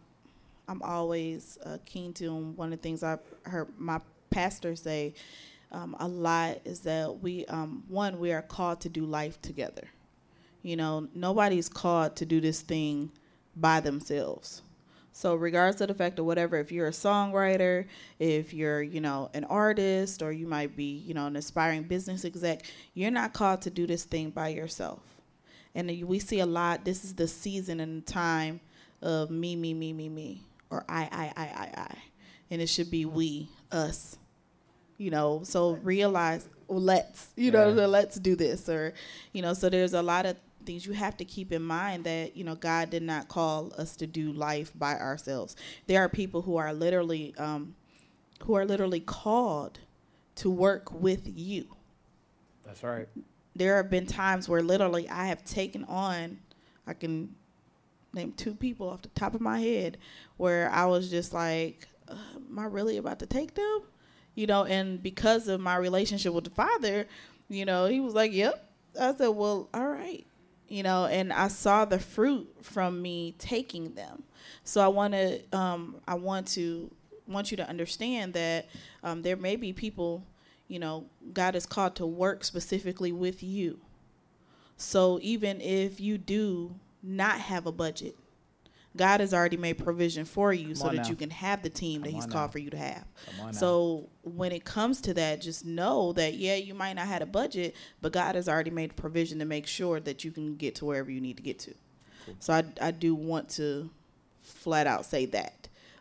[0.68, 5.14] I'm always uh, keen to, and one of the things I've heard my pastor say
[5.72, 9.88] um, a lot is that we um, one we are called to do life together.
[10.62, 13.10] You know, nobody's called to do this thing
[13.56, 14.62] by themselves.
[15.12, 17.86] So, regardless of the fact of whatever, if you're a songwriter,
[18.18, 22.24] if you're, you know, an artist, or you might be, you know, an aspiring business
[22.24, 22.62] exec,
[22.94, 25.00] you're not called to do this thing by yourself.
[25.74, 26.84] And we see a lot.
[26.84, 28.60] This is the season and time
[29.02, 31.98] of me, me, me, me, me, or I, I, I, I, I,
[32.50, 34.16] and it should be we, us.
[34.96, 37.86] You know, so realize, well, let's, you know, Yeah.
[37.86, 38.94] let's do this, or,
[39.32, 42.36] you know, so there's a lot of things you have to keep in mind that
[42.36, 45.56] you know God did not call us to do life by ourselves.
[45.86, 47.74] There are people who are literally um,
[48.42, 49.78] who are literally called
[50.36, 51.66] to work with you.
[52.64, 53.08] That's right.
[53.56, 56.38] There have been times where literally I have taken on
[56.86, 57.34] I can
[58.12, 59.96] name two people off the top of my head
[60.36, 63.82] where I was just like, uh, am I really about to take them?
[64.34, 67.06] You know, and because of my relationship with the father,
[67.48, 68.64] you know, he was like, "Yep."
[69.00, 70.26] I said, "Well, all right."
[70.70, 74.22] You know, and I saw the fruit from me taking them.
[74.62, 76.90] So I want to, um, I want to,
[77.26, 78.68] want you to understand that
[79.02, 80.24] um, there may be people,
[80.68, 83.80] you know, God is called to work specifically with you.
[84.76, 88.16] So even if you do not have a budget,
[88.96, 91.08] God has already made provision for you Come so that now.
[91.08, 92.52] you can have the team that He's called now.
[92.52, 93.04] for you to have.
[93.36, 93.52] Come now.
[93.52, 97.26] So when it comes to that, just know that yeah, you might not have a
[97.26, 100.84] budget, but God has already made provision to make sure that you can get to
[100.86, 101.74] wherever you need to get to.
[102.40, 103.90] So I I do want to
[104.42, 105.59] flat out say that.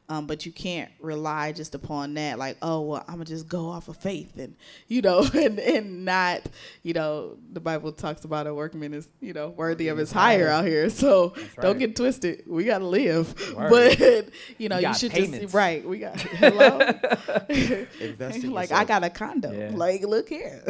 [0.10, 3.70] Um, but you can't rely just upon that, like, oh, well, I'm gonna just go
[3.70, 4.56] off of faith, and
[4.88, 6.42] you know, and and not,
[6.82, 10.48] you know, the Bible talks about a workman is, you know, worthy of his hire
[10.48, 10.90] out here.
[11.00, 12.44] So That's don't get twisted.
[12.46, 13.70] We gotta live, Word.
[14.00, 15.40] but you know, you should payments.
[15.40, 15.88] just right.
[15.88, 16.78] We got hello.
[16.78, 18.72] Like yourself.
[18.72, 19.52] I got a condo.
[19.52, 19.72] Yeah.
[19.74, 20.62] Like look here.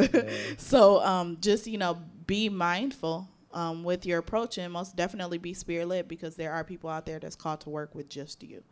[0.58, 5.54] so um, just you know, be mindful um, with your approach, and most definitely be
[5.54, 8.62] spirit led because there are people out there that's called to work with just you.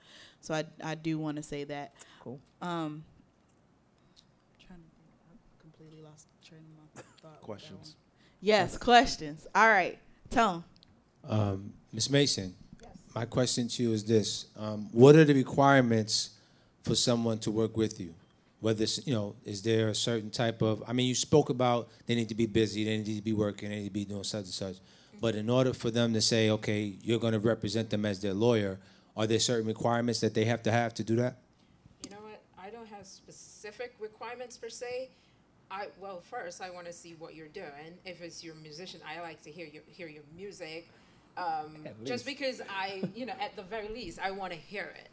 [0.40, 1.94] So I I do want to say that.
[2.20, 2.40] Cool.
[2.62, 3.04] Um,
[4.64, 4.84] trying to,
[5.30, 6.60] I completely lost train
[6.96, 7.40] of thought.
[7.40, 7.96] Questions.
[8.40, 9.46] Yes, questions.
[9.54, 9.98] All right,
[10.30, 10.62] Tone.
[11.28, 12.10] Um, Ms.
[12.10, 12.54] Mason,
[13.14, 16.30] my question to you is this: um, What are the requirements
[16.82, 18.14] for someone to work with you?
[18.60, 20.82] Whether it's, you know, is there a certain type of?
[20.86, 23.70] I mean, you spoke about they need to be busy, they need to be working,
[23.70, 24.76] they need to be doing such and such.
[25.20, 28.34] But in order for them to say, okay, you're going to represent them as their
[28.34, 28.78] lawyer,
[29.16, 31.38] are there certain requirements that they have to have to do that?
[32.04, 32.40] You know what?
[32.56, 35.10] I don't have specific requirements per se.
[35.70, 37.98] I well, first I want to see what you're doing.
[38.04, 40.88] If it's your musician, I like to hear your hear your music.
[41.36, 45.08] Um, just because I, you know, at the very least, I want to hear it.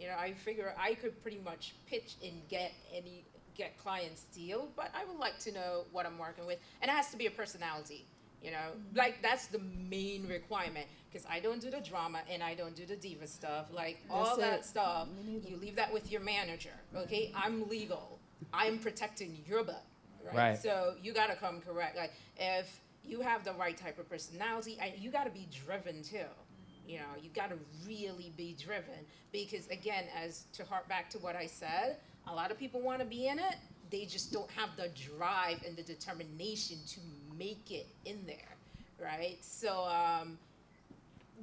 [0.00, 3.24] You know, I figure I could pretty much pitch and get any
[3.54, 6.94] get clients deal, but I would like to know what I'm working with, and it
[6.94, 8.06] has to be a personality.
[8.42, 12.54] You know, like that's the main requirement because I don't do the drama and I
[12.54, 13.66] don't do the diva stuff.
[13.72, 14.64] Like all That's that it.
[14.66, 15.08] stuff,
[15.48, 16.76] you leave that with your manager.
[16.94, 18.18] Okay, I'm legal.
[18.52, 19.82] I'm protecting your butt.
[20.26, 20.36] right?
[20.36, 20.58] Right.
[20.62, 21.96] So you got to come correct.
[21.96, 26.02] Like if you have the right type of personality, and you got to be driven
[26.02, 26.26] too.
[26.86, 27.56] You know, you got to
[27.86, 32.50] really be driven because again, as to harp back to what I said, a lot
[32.50, 33.56] of people want to be in it.
[33.90, 37.00] They just don't have the drive and the determination to
[37.38, 38.56] make it in there,
[39.00, 39.36] right?
[39.40, 40.38] So um,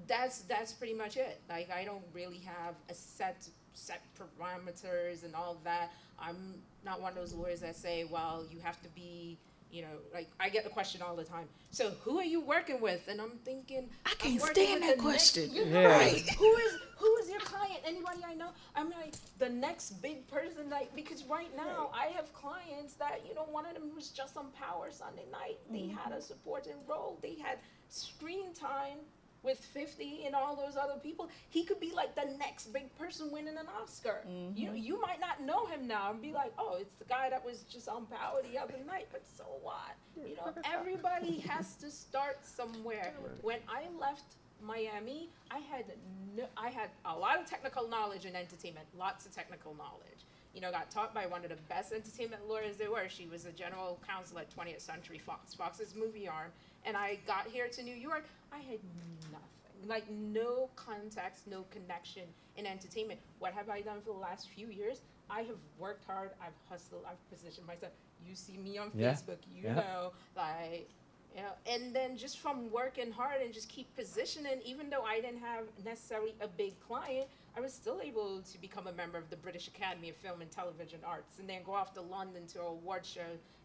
[0.08, 1.40] that's that's pretty much it.
[1.50, 5.92] Like I don't really have a set set parameters and all that.
[6.20, 9.38] I'm not one of those lawyers that say, well, you have to be,
[9.72, 11.48] you know, like I get the question all the time.
[11.72, 13.08] So who are you working with?
[13.08, 15.54] And I'm thinking, I can't working stand that question.
[15.54, 15.86] Next, Yeah.
[15.86, 16.30] right.
[16.38, 17.80] Who is who is your client?
[17.86, 18.50] Anybody I know?
[18.76, 20.70] I'm like the next big person.
[20.70, 24.38] Like because right now I have clients that you know one of them was just
[24.38, 25.58] on Power Sunday night.
[25.72, 25.98] They mm-hmm.
[25.98, 27.18] had a supporting role.
[27.22, 27.58] They had
[27.90, 29.00] screen time
[29.44, 33.32] with 50 and all those other people, he could be like the next big person
[33.32, 34.22] winning an Oscar.
[34.56, 37.30] You know, you might not know him now and be like, oh, it's the guy
[37.30, 39.96] that was just on Power the other night, but so what?
[40.16, 43.14] You know, everybody has to start somewhere.
[43.42, 45.86] When I left Miami, I had
[46.38, 50.26] no, I had a lot of technical knowledge in entertainment, lots of technical knowledge.
[50.54, 53.08] You know, got taught by one of the best entertainment lawyers there were.
[53.08, 56.52] She was a general counsel at 20th Century Fox, Fox's movie arm.
[56.86, 58.80] And I got here to New York, I had
[59.88, 62.24] like no context, no connection
[62.58, 63.20] in entertainment.
[63.40, 65.02] What have I done for the last few years?
[65.30, 67.94] I have worked hard, I've hustled, I've positioned myself.
[68.28, 69.14] You see me on Yeah.
[69.14, 69.76] Facebook, you Yeah.
[69.76, 70.90] know, like
[71.36, 75.22] you know, and then just from working hard and just keep positioning, even though I
[75.22, 79.30] didn't have necessarily a big client, I was still able to become a member of
[79.30, 82.62] the British Academy of Film and Television Arts and then go off to London to
[82.62, 83.22] award show.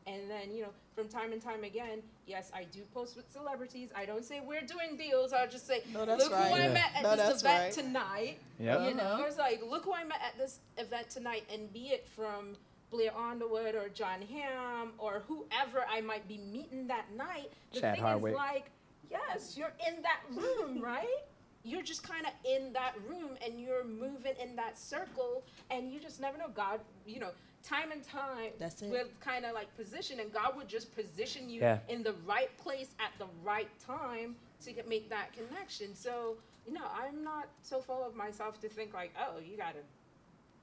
[0.08, 3.90] And then, you know, from time and time again, yes, I do post with celebrities.
[3.94, 5.32] I don't say we're doing deals.
[5.32, 6.48] I'll just say, No, look right.
[6.48, 7.72] who I met at No, this event right.
[7.72, 8.38] tonight.
[8.60, 8.88] Yep.
[8.88, 9.24] You know, Uh-huh.
[9.26, 12.56] it's like, look who I met at this event tonight, and be it from
[12.90, 17.50] Blair Underwood or Jon Hamm or whoever I might be meeting that night.
[17.72, 18.32] The Chad thing Hardwick.
[18.32, 18.70] is, like,
[19.10, 21.24] yes, you're in that room, right?
[21.66, 25.98] You're just kind of in that room and you're moving in that circle, and you
[25.98, 26.46] just never know.
[26.54, 27.30] God, you know,
[27.64, 28.90] time and time That's it.
[28.90, 31.80] will kind of like position, and God would just position you Yeah.
[31.88, 35.96] in the right place at the right time to get, make that connection.
[35.96, 36.36] So,
[36.68, 39.80] you know, I'm not so full of myself to think like, oh, you gotta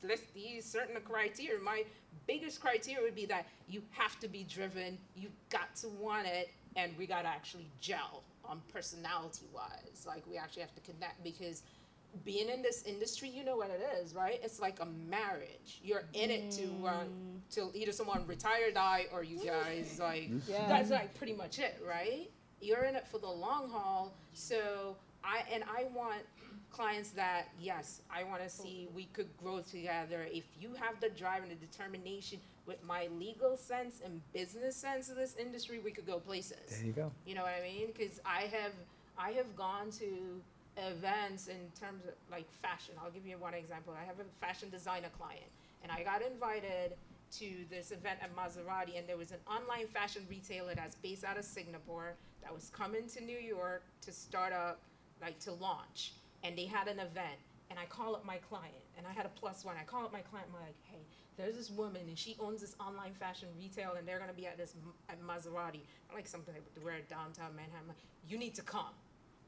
[0.04, 1.60] list these certain criteria.
[1.60, 1.84] My
[2.28, 6.50] biggest criteria would be that you have to be driven, you got to want it,
[6.78, 10.06] and we gotta actually gel on personality wise.
[10.06, 11.64] Like we actually have to connect because
[12.24, 14.40] being in this industry, you know what it is, right?
[14.44, 15.82] It's like a marriage.
[15.84, 17.04] You're in it to uh,
[17.50, 20.30] till either someone retire, die, or you guys like.
[20.48, 20.68] Yeah.
[20.68, 22.30] That's like pretty much it, right?
[22.62, 24.14] You're in it for the long haul.
[24.34, 26.22] So I and I want
[26.72, 30.28] clients that yes, I want to see we could grow together.
[30.32, 35.10] If you have the drive and the determination with my legal sense and business sense
[35.10, 36.58] of this industry, we could go places.
[36.70, 37.12] There you go.
[37.26, 37.88] You know what I mean?
[37.88, 38.74] Because I have
[39.18, 40.42] I have gone to
[40.78, 42.96] events in terms of like fashion.
[43.04, 43.94] I'll give you one example.
[44.00, 45.50] I have a fashion designer client,
[45.84, 46.94] and I got invited
[47.40, 51.38] to this event at Maserati, and there was an online fashion retailer that's based out
[51.38, 54.80] of Singapore that was coming to New York to start up,
[55.22, 57.40] like to launch, and they had an event.
[57.70, 59.76] And I call up my client, and I had a plus one.
[59.82, 61.00] I call up my client, I'm like, hey,
[61.38, 64.58] there's this woman, and she owns this online fashion retail, and they're gonna be at
[64.58, 65.82] this m- at Maserati,
[66.12, 67.88] I like something to wear at downtown Manhattan.
[67.88, 68.94] Like, You need to come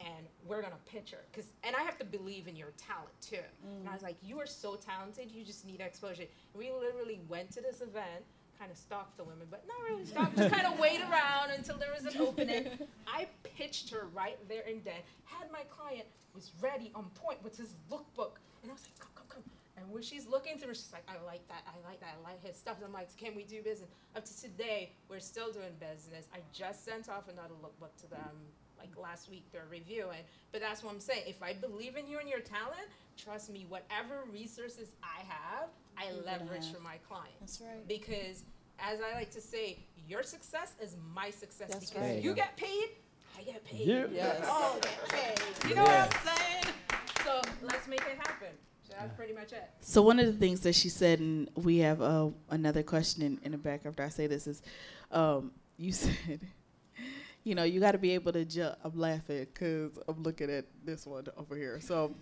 [0.01, 1.23] and we're gonna pitch her.
[1.31, 3.45] Because and i have to believe in your talent too.
[3.79, 4.05] And i was mm.
[4.05, 6.23] like you are so talented you just need exposure.
[6.23, 8.25] And we literally went to this event
[8.59, 11.77] kind of stalked the women but not really stalked just kind of wait around until
[11.77, 12.67] there was an opening.
[13.07, 17.57] I pitched her right there and then had my client was ready on point with
[17.57, 18.39] his lookbook.
[18.63, 19.43] And i was like come come come
[19.77, 22.43] and when she's looking through, she's like, I like that, I like that, I like
[22.43, 22.77] his stuff.
[22.77, 23.89] And I'm like, can we do business?
[24.15, 26.27] Up to today, we're still doing business.
[26.33, 28.31] I just sent off another lookbook to them
[28.77, 29.43] like last week.
[29.51, 30.21] They're reviewing.
[30.51, 31.23] But that's what I'm saying.
[31.27, 36.13] If I believe in you and your talent, trust me, whatever resources I have, I
[36.13, 36.75] You're leverage have.
[36.77, 37.39] for my clients.
[37.39, 37.87] That's right.
[37.87, 38.43] Because
[38.79, 42.21] as I like to say, your success is my success That's because right.
[42.21, 42.89] You you get paid,
[43.37, 43.87] I get paid.
[43.87, 44.05] Yeah.
[44.11, 44.47] Yes.
[44.49, 45.69] All get paid.
[45.69, 46.05] You know Yeah.
[46.05, 46.73] what I'm saying?
[47.25, 48.49] So let's make it happen.
[48.95, 49.69] So that's pretty much it.
[49.81, 53.39] So one of the things that she said, and we have uh, another question in,
[53.43, 54.61] in the back after I say this is,
[55.11, 56.41] um, you said,
[57.45, 58.43] you know, you got to be able to.
[58.43, 61.79] Ju- I'm laughing because I'm looking at this one over here.
[61.79, 62.15] So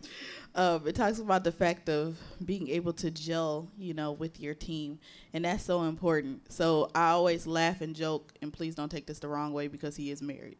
[0.53, 4.53] um, it talks about the fact of being able to gel, you know, with your
[4.53, 4.99] team,
[5.33, 6.51] and that's so important.
[6.51, 9.95] So I always laugh and joke, and please don't take this the wrong way because
[9.95, 10.57] he is married.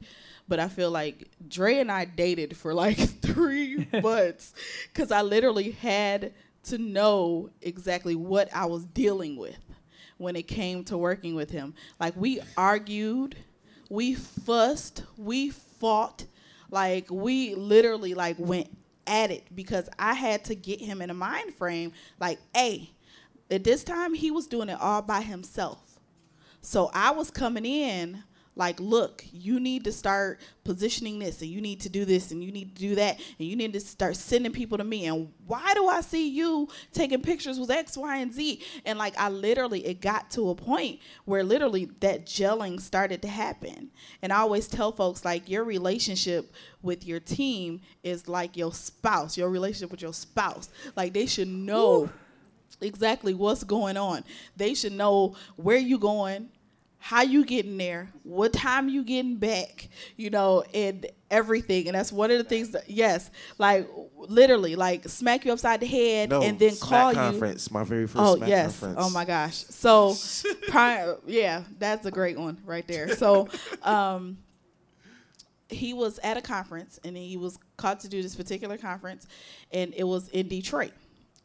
[0.47, 4.53] But I feel like Dre and I dated for like three months
[4.93, 6.33] because I literally had
[6.63, 9.57] to know exactly what I was dealing with
[10.17, 11.73] when it came to working with him.
[11.99, 13.35] Like we argued,
[13.93, 16.25] we fussed, we fought,
[16.71, 18.75] like we literally like went
[19.05, 22.89] at it because I had to get him in a mind frame like, hey,
[23.51, 25.99] at this time he was doing it all by himself.
[26.59, 28.23] So I was coming in
[28.55, 32.43] like, look, you need to start positioning this and you need to do this and
[32.43, 35.05] you need to do that and you need to start sending people to me.
[35.05, 38.61] And why do I see you taking pictures with X, Y, and Z?
[38.85, 43.27] And like, I literally, it got to a point where literally that gelling started to
[43.27, 43.89] happen.
[44.21, 49.37] And I always tell folks, like, your relationship with your team is like your spouse,
[49.37, 50.69] your relationship with your spouse.
[50.95, 52.03] Like, they should know.
[52.03, 52.09] Ooh
[52.81, 54.23] exactly what's going on.
[54.57, 56.49] They should know where you going,
[57.03, 61.89] how you getting there, what time you getting back, you know, and everything.
[61.89, 65.85] And that's one of the things that yes, like literally, like smack you upside the
[65.85, 67.17] head no, and then call you.
[67.17, 68.17] Conference, my very first.
[68.17, 68.79] Oh yes.
[68.79, 69.05] Conference.
[69.05, 69.65] Oh my gosh.
[69.65, 70.15] So,
[70.69, 73.13] prior, yeah, that's a great one right there.
[73.17, 73.49] So,
[73.81, 74.37] um,
[75.67, 79.27] he was at a conference and he was called to do this particular conference,
[79.73, 80.93] and it was in Detroit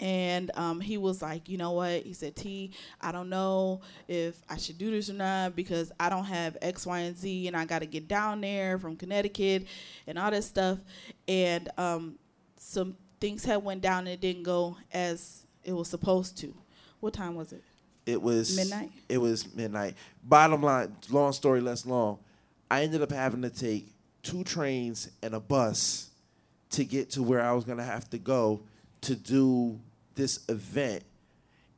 [0.01, 2.03] and um, he was like, you know what?
[2.03, 6.09] He said, T, I don't know if I should do this or not because I
[6.09, 9.67] don't have X, Y, and Z, and I got to get down there from Connecticut
[10.07, 10.79] and all this stuff.
[11.27, 12.19] And um,
[12.59, 16.55] some things had went down and it didn't go as it was supposed to.
[17.01, 17.63] What time was it?
[18.07, 18.91] It was midnight.
[19.09, 19.95] It was midnight.
[20.23, 22.19] Bottom line, long story less long.
[22.71, 23.89] I ended up having to take
[24.23, 26.11] two trains and a bus
[26.71, 28.61] to get to where I was gonna have to go
[29.03, 29.79] to do
[30.19, 31.05] this event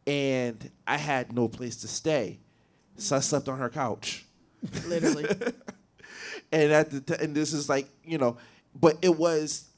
[0.07, 2.41] and I had no place to stay.
[2.97, 4.24] So I slept on her couch.
[4.86, 5.26] Literally.
[6.53, 8.36] and at the t- and this is like, you know,
[8.74, 9.68] but it was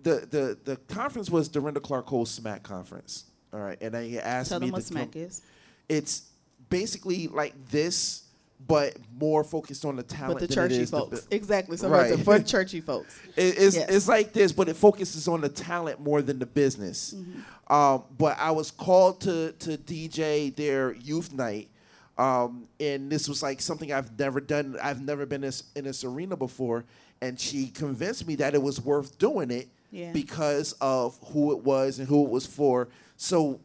[0.00, 3.24] the the the conference was Dorinda Clark Cole SMAC conference.
[3.52, 3.78] All right.
[3.80, 5.22] And he asked Tell me them what smack come.
[5.22, 5.42] is.
[5.88, 6.22] It's
[6.68, 8.24] basically like this
[8.66, 10.40] but more focused on the talent.
[10.40, 11.22] But the churchy folks.
[11.22, 11.76] The, exactly.
[11.76, 12.10] So Right.
[12.14, 12.20] right.
[12.24, 13.18] for churchy folks.
[13.36, 13.88] it- it's Yes.
[13.90, 17.14] it's like this, but it focuses on the talent more than the business.
[17.16, 17.72] Mm-hmm.
[17.72, 21.68] Um, but I was called to to DJ their youth night,
[22.16, 24.76] um, and this was like something I've never done.
[24.82, 26.84] I've never been this, in this arena before,
[27.20, 30.12] and she convinced me that it was worth doing it Yeah.
[30.12, 32.88] because of who it was and who it was for.
[33.16, 33.60] So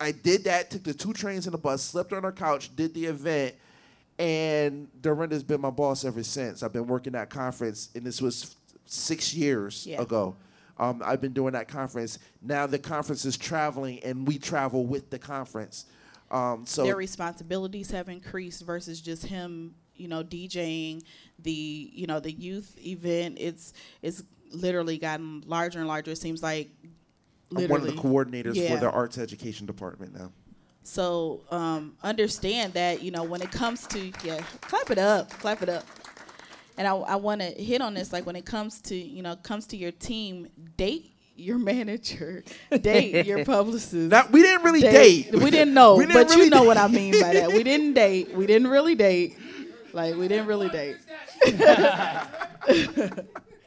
[0.00, 0.70] I did that.
[0.70, 3.54] Took the two trains and a bus, slept on her couch, did the event.
[4.18, 6.62] And Dorinda's been my boss ever since.
[6.62, 8.54] I've been working that conference, and this was
[8.84, 10.00] six years Yeah.
[10.02, 10.36] ago.
[10.78, 12.18] Um, I've been doing that conference.
[12.42, 15.86] Now the conference is traveling, and we travel with the conference.
[16.30, 21.02] Um, so their responsibilities have increased versus just him, you know, DJing
[21.40, 23.36] the, you know, the youth event.
[23.40, 26.12] It's it's literally gotten larger and larger.
[26.12, 26.70] It seems like
[27.56, 28.74] I'm one of the coordinators Yeah.
[28.74, 30.32] for the arts education department now.
[30.84, 35.62] So um, understand that you know when it comes to yeah, clap it up, clap
[35.62, 35.84] it up.
[36.76, 39.34] And I, I want to hit on this like when it comes to you know
[39.36, 42.44] comes to your team, date your manager,
[42.80, 43.94] date your publicist.
[44.10, 45.32] Now, we didn't really date.
[45.32, 46.66] We didn't know, We didn't but really you know date.
[46.66, 47.48] what I mean by that.
[47.48, 48.34] We didn't date.
[48.34, 49.38] We didn't really date.
[49.92, 50.96] Like we didn't really date.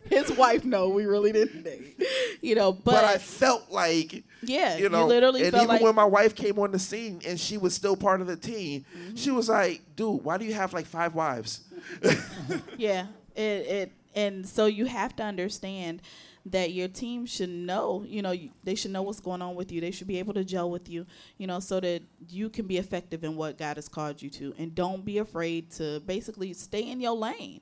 [0.10, 2.01] His wife know we really didn't date.
[2.41, 5.95] You know, but, But, I felt like, yeah, you know, literally and even like when
[5.95, 9.16] my wife came on the scene and she was still part of the team, Mm-hmm.
[9.16, 11.62] she was like, "Dude, why do you have like five wives?"
[12.78, 16.01] Yeah, it it and so you have to understand
[16.45, 18.34] that your team should know, you know,
[18.64, 19.82] they should know what's going on with you.
[19.82, 21.05] They should be able to gel with you,
[21.38, 24.53] you know, so that you can be effective in what God has called you to,
[24.58, 27.62] and don't be afraid to basically stay in your lane.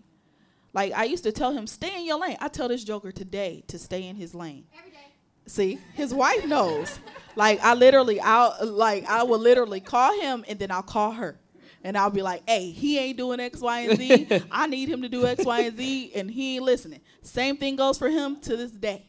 [0.75, 2.37] Like I used to tell him, stay in your lane.
[2.41, 4.65] I tell this joker today to stay in his lane.
[5.47, 6.99] See, his wife knows.
[7.35, 11.39] Like I literally, I'll like I will literally call him and then I'll call her,
[11.83, 14.27] and I'll be like, "Hey, he ain't doing X, Y, and Z.
[14.51, 17.75] I need him to do X, Y, and Z, and he ain't listening." Same thing
[17.75, 19.05] goes for him to this day.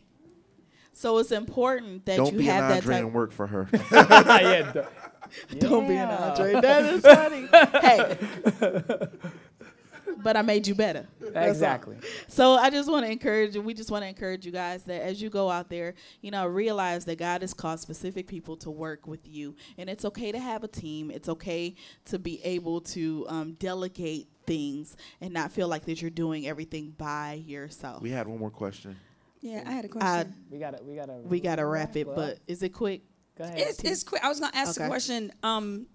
[0.92, 3.04] So it's important that Don't you be an have that Andre type.
[3.04, 3.68] and work for her.
[3.92, 6.30] yeah, d- Don't be an Yeah.
[6.30, 6.52] Andre.
[6.60, 7.48] That is funny.
[7.80, 9.08] hey,
[10.22, 11.06] but I made you better.
[11.34, 11.96] Exactly.
[12.28, 13.62] So I just want to encourage you.
[13.62, 16.46] We just want to encourage you guys that as you go out there, you know,
[16.46, 20.38] realize that God has called specific people to work with you, and it's okay to
[20.38, 21.10] have a team.
[21.10, 21.74] It's okay
[22.06, 26.94] to be able to um, delegate things and not feel like that you're doing everything
[26.96, 28.00] by yourself.
[28.02, 28.96] we had one more question.
[29.40, 30.34] Yeah, I had a question.
[30.50, 33.02] We gotta, we gotta, we gotta wrap it, Well, but is it quick?
[33.36, 33.58] go ahead.
[33.58, 34.24] it's, it's quick.
[34.24, 34.84] I was going to ask Okay.
[34.84, 35.30] the question.
[35.42, 35.86] Um,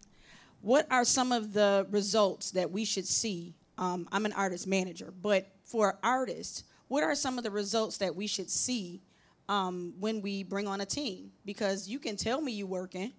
[0.61, 3.55] what are some of the results that we should see?
[3.81, 8.15] Um, I'm an artist manager, but for artists, what are some of the results that
[8.15, 9.01] we should see
[9.49, 11.31] um, when we bring on a team?
[11.45, 13.11] Because you can tell me you're working,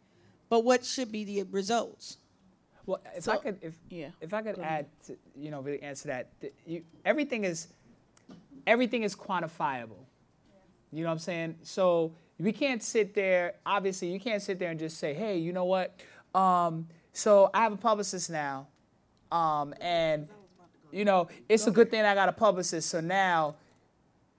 [0.48, 2.18] but what should be the results?
[2.86, 5.82] Well, if So- I could, if yeah, if I could add, to, you know, really
[5.82, 7.66] answer that, th- you, everything is,
[8.64, 9.98] everything is quantifiable.
[10.92, 11.56] You know what I'm saying?
[11.64, 13.54] So we can't sit there.
[13.66, 15.98] Obviously, you can't sit there and just say, "Hey, you know what?
[16.34, 18.68] Um, so I have a publicist now,
[19.32, 20.28] um, and
[20.93, 22.88] you know, it's a good thing I got a publicist.
[22.90, 23.57] So now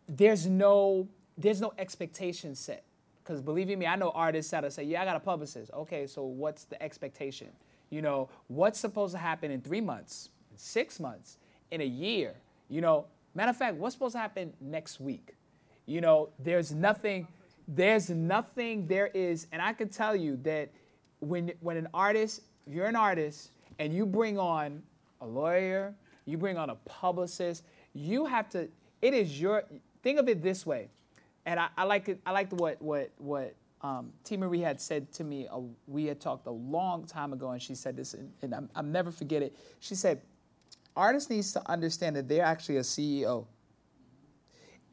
[0.07, 2.85] there's no there's no expectation set.
[3.23, 6.07] Because believe you me, I know artists that'll say, "Yeah, I got a publicist." Okay,
[6.07, 7.47] so what's the expectation?
[7.89, 11.37] You know, what's supposed to happen in three months, in six months,
[11.71, 12.35] in a year?
[12.69, 15.35] You know, matter of fact, what's supposed to happen next week?
[15.85, 17.27] You know, there's nothing.
[17.67, 18.87] There's nothing.
[18.87, 20.69] There is, and I can tell you that
[21.19, 24.83] when when an artist, if you're an artist, and you bring on
[25.21, 25.95] a lawyer,
[26.25, 27.63] you bring on a publicist,
[27.93, 28.69] you have to.
[29.01, 29.63] It is your.
[30.01, 30.89] Think of it this way,
[31.45, 32.19] and I, I like it.
[32.25, 34.37] I like what what what um, T.
[34.37, 35.47] Marie had said to me.
[35.47, 38.69] Uh, we had talked a long time ago, and she said this, and, and I'm,
[38.75, 39.55] I'll never forget it.
[39.79, 40.21] She said,
[40.95, 43.45] "Artists needs to understand that they're actually a CEO,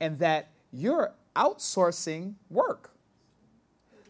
[0.01, 2.91] and that you're outsourcing work.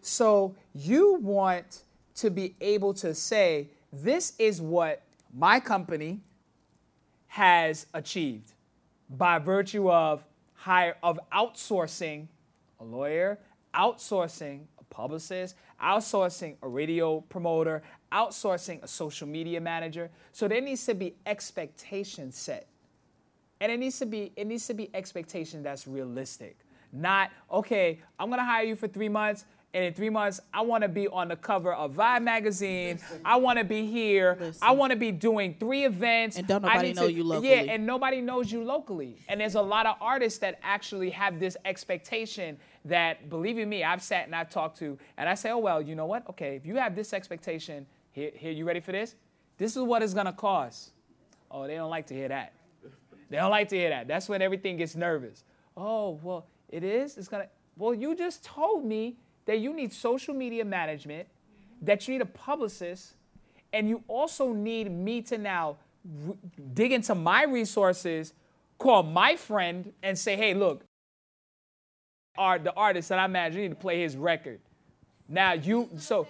[0.00, 1.82] So you want
[2.16, 5.02] to be able to say, this is what
[5.34, 6.20] my company
[7.30, 8.54] has achieved
[9.08, 12.26] by virtue of hire of outsourcing
[12.80, 13.38] a lawyer,
[13.72, 20.10] outsourcing a publicist, outsourcing a radio promoter, outsourcing a social media manager.
[20.32, 22.66] So there needs to be expectation set.
[23.60, 26.58] And it needs to be it needs to be expectation that's realistic.
[26.92, 30.88] Not, okay, I'm gonna hire you for three months, and in three months, I wanna
[30.88, 32.98] be on the cover of Vibe magazine.
[33.24, 34.38] I wanna be here.
[34.60, 36.36] I wanna be doing three events.
[36.36, 37.50] And don't nobody know you locally.
[37.50, 39.16] Yeah, and nobody knows you locally.
[39.28, 43.84] And there's a lot of artists that actually have this expectation that, believe you me,
[43.84, 46.28] I've sat and I've talked to, and I say, oh, well, you know what?
[46.30, 49.14] Okay, if you have this expectation, here, here you ready for this?
[49.58, 50.90] This is what it's gonna cost.
[51.50, 52.54] Oh, they don't like to hear that.
[53.28, 54.08] They don't like to hear that.
[54.08, 55.44] That's when everything gets nervous.
[55.76, 57.16] Oh, well, it is?
[57.16, 57.46] It's gonna
[57.76, 59.16] well, you just told me
[59.50, 61.26] that you need social media management,
[61.82, 63.14] that you need a publicist,
[63.72, 65.76] and you also need me to now
[66.28, 66.36] r-
[66.72, 68.32] dig into my resources,
[68.78, 70.84] call my friend, and say, hey, look,
[72.38, 74.60] art the artist that I manage, you need to play his record.
[75.28, 76.28] Now you so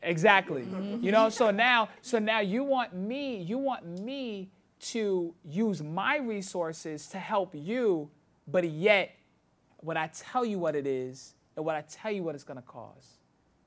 [0.00, 0.62] Exactly.
[0.62, 1.04] Mm-hmm.
[1.04, 4.52] You know, so now so now you want me, you want me
[4.92, 8.08] to use my resources to help you,
[8.46, 9.16] but yet
[9.78, 12.62] when I tell you what it is and when I tell you what it's gonna
[12.62, 13.18] cause,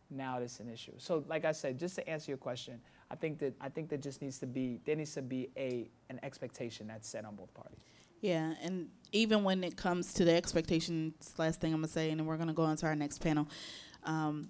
[0.09, 0.93] now it's an issue.
[0.97, 2.81] So like I said, just to answer your question,
[3.11, 5.91] I think that I think there just needs to be there needs to be a
[6.09, 7.77] an expectation that's set on both parties.
[8.19, 12.19] Yeah, and even when it comes to the expectations, last thing I'm gonna say, and
[12.19, 13.47] then we're gonna go on to our next panel,
[14.05, 14.49] um,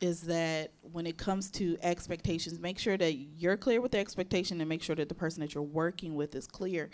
[0.00, 4.60] is that when it comes to expectations, make sure that you're clear with the expectation,
[4.60, 6.90] and make sure that the person that you're working with is clear,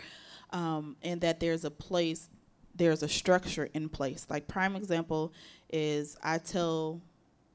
[0.49, 2.27] um, and that there's a place,
[2.73, 4.25] there's a structure in place.
[4.29, 5.33] Like prime example
[5.71, 7.01] is I tell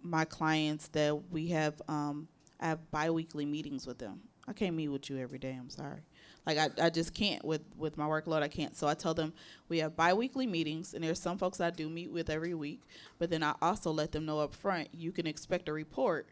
[0.02, 2.28] my clients that we have um,
[2.60, 4.20] I have biweekly meetings with them.
[4.48, 5.56] I can't meet with you every day.
[5.58, 6.00] I'm sorry.
[6.46, 8.42] Like I, I just can't with with my workload.
[8.42, 8.76] I can't.
[8.76, 9.32] So I tell them
[9.68, 12.82] we have biweekly meetings, and there's some folks I do meet with every week.
[13.18, 16.28] But then I also let them know up front you can expect a report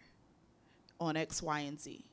[1.00, 2.04] on X, Y, and Z.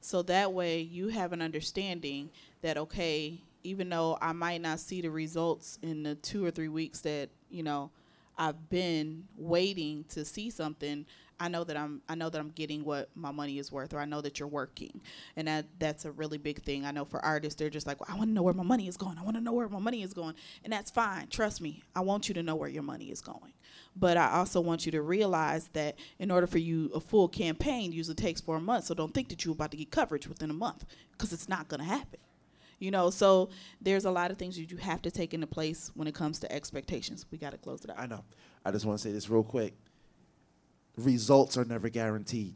[0.00, 2.30] So that way you have an understanding
[2.62, 6.68] that okay, even though I might not see the results in the two or three
[6.68, 7.90] weeks that you know
[8.38, 11.04] I've been waiting to see something,
[11.40, 14.00] I know that I'm I know that I'm getting what my money is worth, or
[14.00, 15.00] I know that you're working,
[15.36, 16.84] and that that's a really big thing.
[16.84, 18.88] I know for artists, they're just like, well, I want to know where my money
[18.88, 19.18] is going.
[19.18, 20.34] I want to know where my money is going,
[20.64, 21.28] and that's fine.
[21.28, 23.52] Trust me, I want you to know where your money is going,
[23.94, 27.92] but I also want you to realize that in order for you, a full campaign
[27.92, 28.88] usually takes four months.
[28.88, 31.68] So don't think that you're about to get coverage within a month, because it's not
[31.68, 32.18] going to happen.
[32.78, 33.50] You know, so
[33.80, 36.38] there's a lot of things that you have to take into place when it comes
[36.40, 37.26] to expectations.
[37.30, 37.98] We got to close it out.
[37.98, 38.24] I know.
[38.64, 39.74] I just want to say this real quick.
[40.96, 42.54] Results are never guaranteed.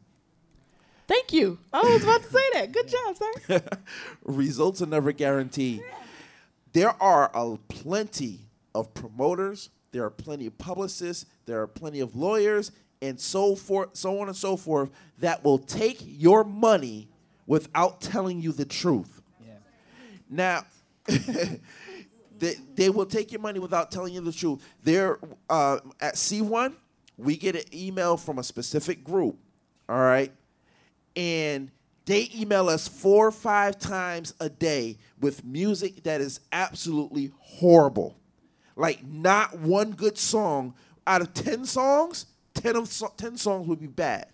[1.08, 1.58] Thank you.
[1.72, 2.72] I was about to say that.
[2.72, 3.60] Good job, sir.
[4.24, 5.82] Results are never guaranteed.
[6.72, 12.16] There are a plenty of promoters, there are plenty of publicists, there are plenty of
[12.16, 17.08] lawyers, and so forth, so on and so forth, that will take your money
[17.46, 19.21] without telling you the truth.
[20.32, 20.64] Now,
[21.06, 24.66] they, they will take your money without telling you the truth.
[24.82, 25.18] They're
[25.50, 26.72] uh, at C1,
[27.18, 29.36] we get an email from a specific group,
[29.88, 30.32] all right?
[31.14, 31.70] And
[32.06, 38.16] they email us four or five times a day with music that is absolutely horrible.
[38.74, 40.74] Like, not one good song.
[41.06, 44.28] Out of 10 songs, 10, of so- 10 songs would be bad.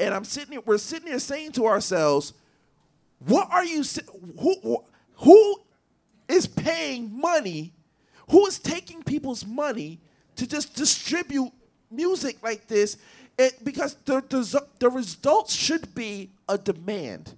[0.00, 2.32] And I'm sitting here, we're sitting here saying to ourselves,
[3.18, 3.84] What are you?
[3.84, 4.00] sa-
[4.40, 4.82] Who
[5.16, 5.60] who
[6.28, 7.72] is paying money?
[8.30, 10.00] Who is taking people's money
[10.36, 11.52] to just distribute
[11.90, 12.98] music like this?
[13.38, 17.34] It, because the, the the results should be a demand.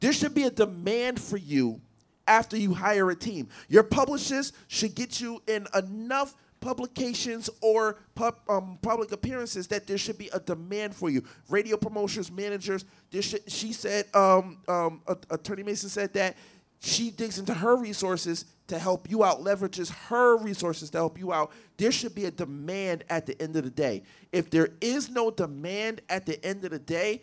[0.00, 1.80] There should be a demand for you
[2.26, 3.48] after you hire a team.
[3.68, 9.98] Your publishers should get you in enough publications or pub, um, public appearances that there
[9.98, 11.22] should be a demand for you.
[11.48, 12.86] Radio promotions, managers.
[13.10, 16.36] There she said, um, um, Attorney Mason said that
[16.84, 21.32] she digs into her resources to help you out, leverages her resources to help you
[21.32, 21.50] out.
[21.76, 24.02] There should be a demand at the end of the day.
[24.32, 27.22] If there is no demand at the end of the day,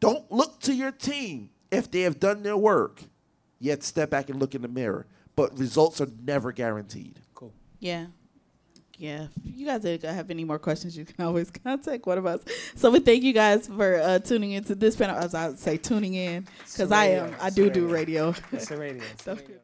[0.00, 3.02] don't look to your team if they have done their work.
[3.58, 5.06] Yet step back and look in the mirror.
[5.34, 7.20] But results are never guaranteed.
[7.34, 7.52] Cool.
[7.78, 8.06] Yeah.
[8.98, 9.26] Yeah.
[9.44, 12.40] If you guys have any more questions, you can always contact one of us.
[12.76, 15.16] So we thank you guys for uh, tuning into this panel.
[15.16, 17.34] As I say, tuning in because I am.
[17.40, 18.34] I do a do radio.
[18.52, 19.02] It's the radio.
[19.12, 19.56] It's So- radio.